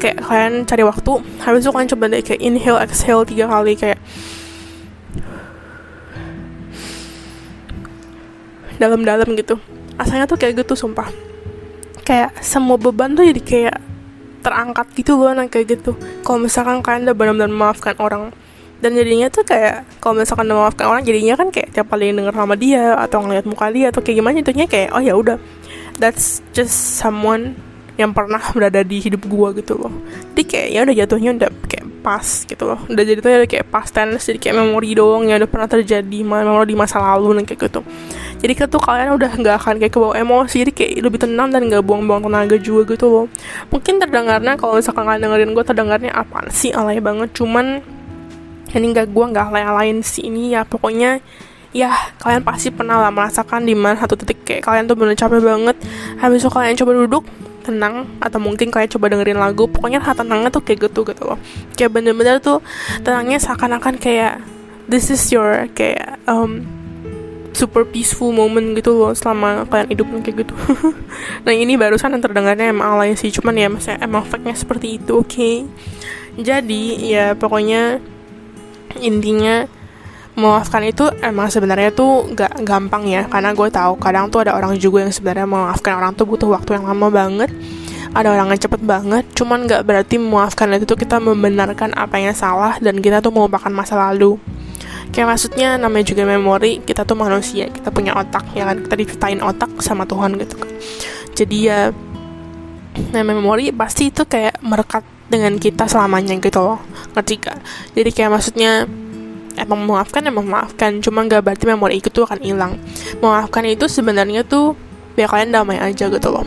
Kayak 0.02 0.18
kalian 0.26 0.66
cari 0.66 0.82
waktu 0.82 1.12
habis 1.46 1.62
itu 1.62 1.70
kalian 1.70 1.90
coba 1.94 2.10
deh 2.10 2.22
kayak 2.26 2.42
inhale 2.42 2.82
exhale 2.82 3.22
tiga 3.22 3.46
kali 3.46 3.78
kayak 3.78 4.02
dalam-dalam 8.82 9.30
gitu. 9.38 9.62
Rasanya 9.94 10.26
tuh 10.26 10.38
kayak 10.38 10.58
gitu 10.58 10.74
sumpah 10.74 11.27
kayak 12.08 12.40
semua 12.40 12.80
beban 12.80 13.12
tuh 13.12 13.28
jadi 13.28 13.42
kayak 13.44 13.76
terangkat 14.40 14.86
gitu 14.96 15.20
loh 15.20 15.36
nah 15.36 15.44
kayak 15.44 15.76
gitu. 15.76 15.92
Kalau 16.24 16.40
misalkan 16.40 16.80
kalian 16.80 17.04
udah 17.04 17.16
benar-benar 17.16 17.50
memaafkan 17.52 17.92
orang 18.00 18.32
dan 18.78 18.94
jadinya 18.94 19.28
tuh 19.28 19.42
kayak 19.42 19.84
kalau 19.98 20.22
misalkan 20.22 20.48
udah 20.48 20.56
memaafkan 20.64 20.86
orang 20.88 21.02
jadinya 21.04 21.34
kan 21.34 21.52
kayak 21.52 21.74
tiap 21.74 21.90
kali 21.90 22.14
denger 22.14 22.32
sama 22.32 22.54
dia 22.54 22.94
atau 22.96 23.26
ngeliat 23.26 23.44
muka 23.44 23.66
dia 23.74 23.90
atau 23.90 24.00
kayak 24.00 24.16
gimana 24.22 24.38
itunya 24.38 24.66
kayak 24.70 24.94
oh 24.94 25.02
ya 25.02 25.18
udah 25.18 25.36
that's 25.98 26.40
just 26.54 26.72
someone 26.72 27.58
yang 27.98 28.14
pernah 28.14 28.38
berada 28.54 28.86
di 28.86 29.02
hidup 29.02 29.26
gua 29.26 29.50
gitu 29.52 29.74
loh. 29.74 29.90
Jadi 30.32 30.42
kayak 30.46 30.68
ya 30.70 30.80
udah 30.86 30.94
jatuhnya 31.04 31.30
udah 31.34 31.50
kayak 31.66 31.86
pas 31.98 32.22
gitu 32.22 32.64
loh. 32.64 32.80
Udah 32.86 33.04
jadi 33.04 33.18
tuh 33.18 33.30
kayak 33.44 33.66
past 33.68 33.92
tense 33.92 34.24
jadi 34.30 34.38
kayak 34.38 34.56
memori 34.62 34.94
doang 34.94 35.26
yang 35.26 35.42
udah 35.42 35.50
pernah 35.50 35.68
terjadi 35.68 36.18
memori 36.22 36.70
di 36.70 36.76
masa 36.78 37.02
lalu 37.02 37.42
dan 37.42 37.44
kayak 37.44 37.60
gitu. 37.68 37.80
Jadi 38.38 38.52
kan 38.54 38.66
tuh 38.70 38.78
kalian 38.78 39.18
udah 39.18 39.30
nggak 39.34 39.56
akan 39.58 39.74
kayak 39.82 39.92
kebawa 39.92 40.14
emosi 40.14 40.54
jadi 40.62 40.72
kayak 40.72 40.92
lebih 41.02 41.18
tenang 41.18 41.50
dan 41.50 41.66
nggak 41.66 41.82
buang-buang 41.82 42.22
tenaga 42.22 42.56
juga 42.56 42.94
gitu 42.94 43.06
loh. 43.10 43.26
Mungkin 43.74 43.98
terdengarnya 43.98 44.54
kalau 44.54 44.78
misalkan 44.78 45.04
kalian 45.04 45.22
dengerin 45.26 45.50
gue 45.52 45.64
terdengarnya 45.66 46.12
apa 46.14 46.46
sih? 46.54 46.70
Alay 46.70 47.02
banget 47.02 47.34
cuman 47.34 47.82
ini 48.68 48.86
nggak 48.94 49.10
gue 49.10 49.24
nggak 49.34 49.44
alay-alain 49.50 49.98
sih 50.06 50.30
ini 50.30 50.54
ya. 50.54 50.62
Pokoknya 50.62 51.18
ya 51.74 51.92
kalian 52.22 52.46
pasti 52.46 52.72
pernah 52.72 52.96
lah 52.96 53.12
merasakan 53.12 53.66
di 53.66 53.76
mana 53.76 54.00
satu 54.00 54.16
titik 54.16 54.46
kayak 54.46 54.64
kalian 54.64 54.86
tuh 54.86 54.94
bener 54.94 55.18
capek 55.18 55.42
banget. 55.42 55.76
Habis 56.22 56.46
itu 56.46 56.50
kalian 56.54 56.78
coba 56.78 56.92
duduk 56.94 57.24
tenang 57.68 58.08
atau 58.18 58.40
mungkin 58.40 58.72
kalian 58.72 58.88
coba 58.88 59.12
dengerin 59.12 59.36
lagu 59.36 59.68
pokoknya 59.68 60.00
hati 60.00 60.24
tenangnya 60.24 60.48
tuh 60.48 60.64
kayak 60.64 60.88
gitu 60.88 61.04
gitu 61.04 61.22
loh 61.28 61.38
kayak 61.76 61.92
bener-bener 61.92 62.40
tuh 62.40 62.64
tenangnya 63.04 63.36
seakan-akan 63.36 64.00
kayak 64.00 64.40
this 64.88 65.12
is 65.12 65.20
your 65.28 65.68
kayak 65.76 66.16
um, 66.24 66.64
super 67.52 67.84
peaceful 67.84 68.30
moment 68.32 68.72
gitu 68.78 68.94
loh 68.94 69.12
selama 69.12 69.68
kalian 69.68 69.88
hidup 69.92 70.06
kayak 70.24 70.36
gitu 70.46 70.54
nah 71.44 71.52
ini 71.52 71.76
barusan 71.76 72.16
yang 72.16 72.22
terdengarnya 72.24 72.72
emang 72.72 72.96
alay 72.96 73.12
sih 73.18 73.28
cuman 73.34 73.54
ya 73.58 73.68
masih 73.68 73.98
emang 74.00 74.24
fact 74.24 74.46
seperti 74.56 75.02
itu 75.02 75.12
oke 75.18 75.28
okay? 75.28 75.66
jadi 76.38 76.84
ya 77.02 77.26
pokoknya 77.34 77.98
intinya 79.02 79.68
memaafkan 80.38 80.86
itu 80.86 81.10
emang 81.18 81.50
sebenarnya 81.50 81.90
tuh 81.90 82.30
gak 82.30 82.62
gampang 82.62 83.10
ya 83.10 83.26
karena 83.26 83.50
gue 83.50 83.68
tahu 83.74 83.98
kadang 83.98 84.30
tuh 84.30 84.46
ada 84.46 84.54
orang 84.54 84.78
juga 84.78 85.02
yang 85.02 85.10
sebenarnya 85.10 85.50
memaafkan 85.50 85.98
orang 85.98 86.14
tuh 86.14 86.30
butuh 86.30 86.46
waktu 86.46 86.78
yang 86.78 86.86
lama 86.86 87.10
banget 87.10 87.50
ada 88.14 88.32
orang 88.32 88.54
yang 88.54 88.60
cepet 88.62 88.80
banget 88.86 89.24
cuman 89.34 89.68
gak 89.68 89.82
berarti 89.84 90.16
memaafkan 90.16 90.70
itu 90.78 90.86
tuh 90.88 90.96
kita 90.96 91.20
membenarkan 91.20 91.92
apa 91.98 92.16
yang 92.22 92.32
salah 92.32 92.78
dan 92.78 93.02
kita 93.02 93.20
tuh 93.20 93.34
melupakan 93.34 93.68
masa 93.68 93.98
lalu. 93.98 94.40
Kayak 95.08 95.36
maksudnya 95.36 95.80
namanya 95.80 96.12
juga 96.12 96.28
memori 96.28 96.84
kita 96.84 97.00
tuh 97.08 97.16
manusia 97.16 97.72
kita 97.72 97.88
punya 97.88 98.12
otak 98.12 98.44
ya 98.52 98.68
kan? 98.68 98.84
Kita 98.84 98.94
diciptain 98.96 99.40
otak 99.40 99.80
sama 99.80 100.04
Tuhan 100.04 100.36
gitu 100.36 100.56
kan. 100.60 100.70
Jadi 101.32 101.56
ya 101.68 101.92
nah 103.14 103.22
memori 103.22 103.70
pasti 103.70 104.10
itu 104.10 104.26
kayak 104.26 104.58
merekat 104.60 105.06
dengan 105.28 105.56
kita 105.56 105.88
selamanya 105.88 106.36
gitu 106.40 106.60
loh. 106.60 106.80
Ngerti 107.16 107.34
jadi 107.96 108.10
kayak 108.12 108.30
maksudnya 108.32 108.84
emang 109.64 109.86
memaafkan 109.86 110.22
emang 110.26 110.44
memaafkan 110.46 111.02
cuma 111.02 111.26
gak 111.26 111.42
berarti 111.42 111.64
memori 111.66 111.98
itu 111.98 112.08
tuh 112.12 112.26
akan 112.28 112.38
hilang. 112.42 112.78
Memaafkan 113.18 113.66
itu 113.66 113.90
sebenarnya 113.90 114.46
tuh 114.46 114.78
biar 115.18 115.26
kalian 115.26 115.50
damai 115.50 115.78
aja 115.82 116.06
gitu 116.06 116.28
loh. 116.30 116.46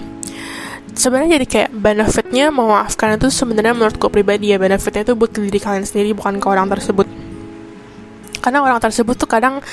Sebenarnya 0.91 1.39
jadi 1.39 1.47
kayak 1.47 1.69
benefitnya 1.71 2.51
memaafkan 2.51 3.15
itu 3.15 3.31
sebenarnya 3.31 3.71
menurut 3.71 3.95
gue 3.95 4.11
pribadi 4.11 4.51
ya 4.51 4.59
benefitnya 4.59 5.07
itu 5.07 5.13
buat 5.15 5.31
diri 5.31 5.59
kalian 5.59 5.87
sendiri 5.87 6.11
bukan 6.15 6.39
ke 6.39 6.47
orang 6.47 6.67
tersebut. 6.67 7.07
Karena 8.41 8.63
orang 8.65 8.81
tersebut 8.81 9.15
tuh 9.15 9.29
kadang 9.29 9.63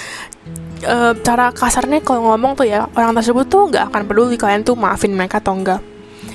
uh, 0.87 1.13
cara 1.25 1.51
kasarnya 1.51 2.05
kalau 2.05 2.31
ngomong 2.35 2.55
tuh 2.59 2.67
ya 2.69 2.87
orang 2.95 3.17
tersebut 3.19 3.49
tuh 3.51 3.71
nggak 3.73 3.91
akan 3.91 4.03
peduli 4.07 4.39
kalian 4.39 4.63
tuh 4.63 4.79
maafin 4.79 5.15
mereka 5.15 5.43
atau 5.43 5.57
enggak 5.57 5.81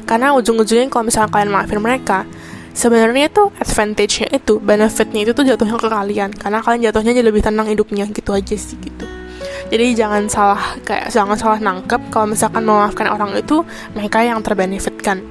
karena 0.03 0.35
ujung-ujungnya 0.35 0.91
kalau 0.91 1.07
misalnya 1.07 1.29
kalian 1.31 1.51
maafin 1.53 1.79
mereka 1.79 2.27
sebenarnya 2.73 3.29
tuh 3.29 3.53
advantage-nya 3.61 4.33
itu 4.33 4.57
benefitnya 4.59 5.21
itu 5.23 5.31
tuh 5.31 5.45
jatuhnya 5.45 5.77
ke 5.77 5.89
kalian. 5.89 6.29
Karena 6.33 6.59
kalian 6.59 6.89
jatuhnya 6.89 7.13
jadi 7.15 7.27
lebih 7.29 7.45
tenang 7.45 7.69
hidupnya 7.69 8.09
gitu 8.09 8.33
aja 8.33 8.55
sih 8.57 8.75
gitu. 8.81 9.05
Jadi 9.73 9.97
jangan 9.97 10.29
salah 10.29 10.77
kayak 10.85 11.09
jangan 11.09 11.33
salah 11.33 11.57
nangkep 11.57 12.13
kalau 12.13 12.29
misalkan 12.29 12.61
memaafkan 12.61 13.09
orang 13.09 13.33
itu 13.33 13.65
mereka 13.97 14.21
yang 14.21 14.41
terbenefitkan. 14.45 15.21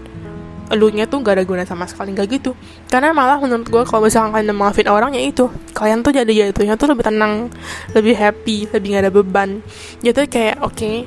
Elunya 0.72 1.04
tuh 1.04 1.20
gak 1.20 1.36
ada 1.36 1.44
guna 1.44 1.68
sama 1.68 1.84
sekali 1.84 2.16
gak 2.16 2.32
gitu. 2.32 2.56
Karena 2.88 3.12
malah 3.12 3.36
menurut 3.38 3.68
gue 3.68 3.82
kalau 3.84 4.08
misalkan 4.08 4.32
kalian 4.32 4.56
maafin 4.56 4.88
orang 4.88 5.12
ya 5.12 5.20
itu 5.20 5.52
kalian 5.76 6.00
tuh 6.00 6.16
jadi 6.16 6.32
jatuhnya 6.48 6.80
tuh 6.80 6.96
lebih 6.96 7.04
tenang 7.04 7.52
lebih 7.92 8.16
happy 8.16 8.66
lebih 8.72 8.88
gak 8.96 9.02
ada 9.04 9.12
beban. 9.12 9.60
Jadi 10.00 10.26
kayak 10.26 10.64
oke 10.64 10.74
okay, 10.74 11.04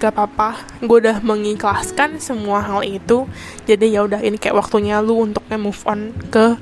gak 0.00 0.16
apa-apa 0.16 0.80
gue 0.80 0.96
udah 1.06 1.20
mengikhlaskan 1.20 2.16
semua 2.16 2.64
hal 2.64 2.80
itu 2.80 3.28
jadi 3.68 4.00
ya 4.00 4.00
udah 4.08 4.24
ini 4.24 4.40
kayak 4.40 4.56
waktunya 4.56 4.98
lu 5.04 5.28
untuk 5.28 5.44
move 5.52 5.82
on 5.84 6.16
ke 6.32 6.56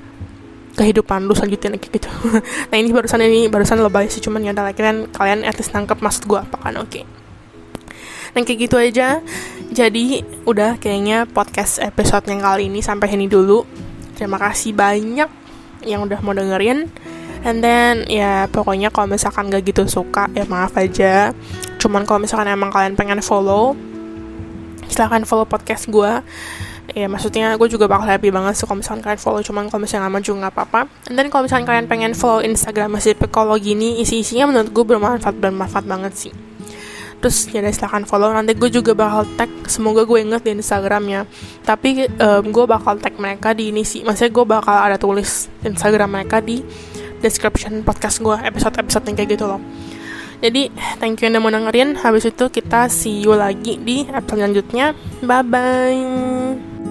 kehidupan 0.74 1.31
lu 1.31 1.38
selanjutnya 1.38 1.79
kayak 1.79 2.03
gitu 2.03 2.11
nah 2.70 2.77
ini 2.77 2.90
barusan 2.90 3.22
ini 3.22 3.46
barusan 3.46 3.79
lebay 3.79 4.11
sih 4.11 4.18
cuman 4.18 4.42
ya 4.42 4.51
udah 4.51 4.74
kalian 4.74 5.07
kalian 5.14 5.46
at 5.46 5.55
least 5.55 5.70
nangkep 5.70 6.03
maksud 6.03 6.27
gue 6.27 6.38
apa 6.38 6.59
kan 6.59 6.74
oke 6.77 6.90
okay. 6.90 7.07
Dan 8.38 8.44
kayak 8.44 8.61
gitu 8.68 8.77
aja. 8.79 9.18
Jadi 9.68 10.24
udah 10.46 10.81
kayaknya 10.81 11.29
podcast 11.29 11.81
episode 11.81 12.29
yang 12.29 12.38
kali 12.38 12.70
ini 12.70 12.81
sampai 12.85 13.12
ini 13.16 13.29
dulu. 13.29 13.64
Terima 14.16 14.38
kasih 14.40 14.74
banyak 14.74 15.27
yang 15.87 16.05
udah 16.05 16.22
mau 16.24 16.35
dengerin. 16.35 16.87
And 17.46 17.62
then 17.62 18.07
ya 18.11 18.51
pokoknya 18.51 18.90
kalau 18.90 19.14
misalkan 19.14 19.46
gak 19.51 19.62
gitu 19.66 19.87
suka 19.87 20.27
ya 20.35 20.46
maaf 20.46 20.74
aja. 20.74 21.35
Cuman 21.78 22.02
kalau 22.04 22.18
misalkan 22.18 22.50
emang 22.50 22.74
kalian 22.74 22.98
pengen 22.98 23.22
follow, 23.22 23.78
silahkan 24.90 25.22
follow 25.22 25.46
podcast 25.46 25.86
gue. 25.86 26.12
Ya 26.96 27.04
maksudnya 27.04 27.54
gue 27.54 27.68
juga 27.68 27.84
bakal 27.84 28.08
happy 28.08 28.32
banget 28.32 28.58
sih 28.58 28.64
kalau 28.64 28.80
misalkan 28.80 29.04
kalian 29.04 29.20
follow 29.20 29.44
Cuman 29.44 29.68
kalau 29.68 29.84
misalnya 29.84 30.08
lama 30.08 30.18
juga 30.24 30.48
gak 30.48 30.54
apa-apa. 30.56 30.80
Then 31.12 31.28
kalau 31.28 31.44
misalkan 31.44 31.68
kalian 31.68 31.86
pengen 31.86 32.12
follow 32.16 32.40
Instagram 32.40 32.96
masih 32.96 33.12
psikologi 33.12 33.76
ini 33.76 34.00
Isi-isinya 34.00 34.48
menurut 34.48 34.72
gue 34.72 34.84
bermanfaat 34.88 35.36
bermanfaat 35.36 35.84
banget 35.84 36.12
sih. 36.16 36.32
Terus 37.20 37.50
ya 37.52 37.60
silahkan 37.70 38.08
follow. 38.08 38.32
Nanti 38.32 38.56
gue 38.56 38.70
juga 38.72 38.96
bakal 38.96 39.28
tag 39.36 39.52
semoga 39.68 40.08
gue 40.08 40.18
inget 40.18 40.42
di 40.42 40.56
instagramnya 40.56 41.28
tapi 41.62 42.08
um, 42.08 42.44
gue 42.48 42.64
bakal 42.64 42.96
tag 42.96 43.14
mereka 43.20 43.52
di 43.52 43.68
ini 43.68 43.84
sih. 43.84 44.02
Maksudnya 44.02 44.32
gue 44.32 44.44
bakal 44.48 44.76
ada 44.80 44.96
tulis 44.96 45.52
instagram 45.62 46.08
mereka 46.08 46.40
di 46.40 46.64
description 47.20 47.84
podcast 47.84 48.22
gue 48.24 48.36
episode-episode 48.48 49.04
yang 49.12 49.16
kayak 49.18 49.30
gitu 49.36 49.44
loh 49.44 49.60
jadi 50.38 50.70
thank 51.03 51.18
you 51.18 51.27
yang 51.27 51.38
udah 51.38 51.42
mau 51.42 51.53
dengerin. 51.53 51.98
Habis 51.98 52.31
itu 52.31 52.44
kita 52.48 52.87
see 52.87 53.27
you 53.27 53.35
lagi 53.35 53.79
di 53.83 54.07
episode 54.07 54.38
selanjutnya. 54.38 54.94
Bye 55.22 55.44
bye 55.44 56.88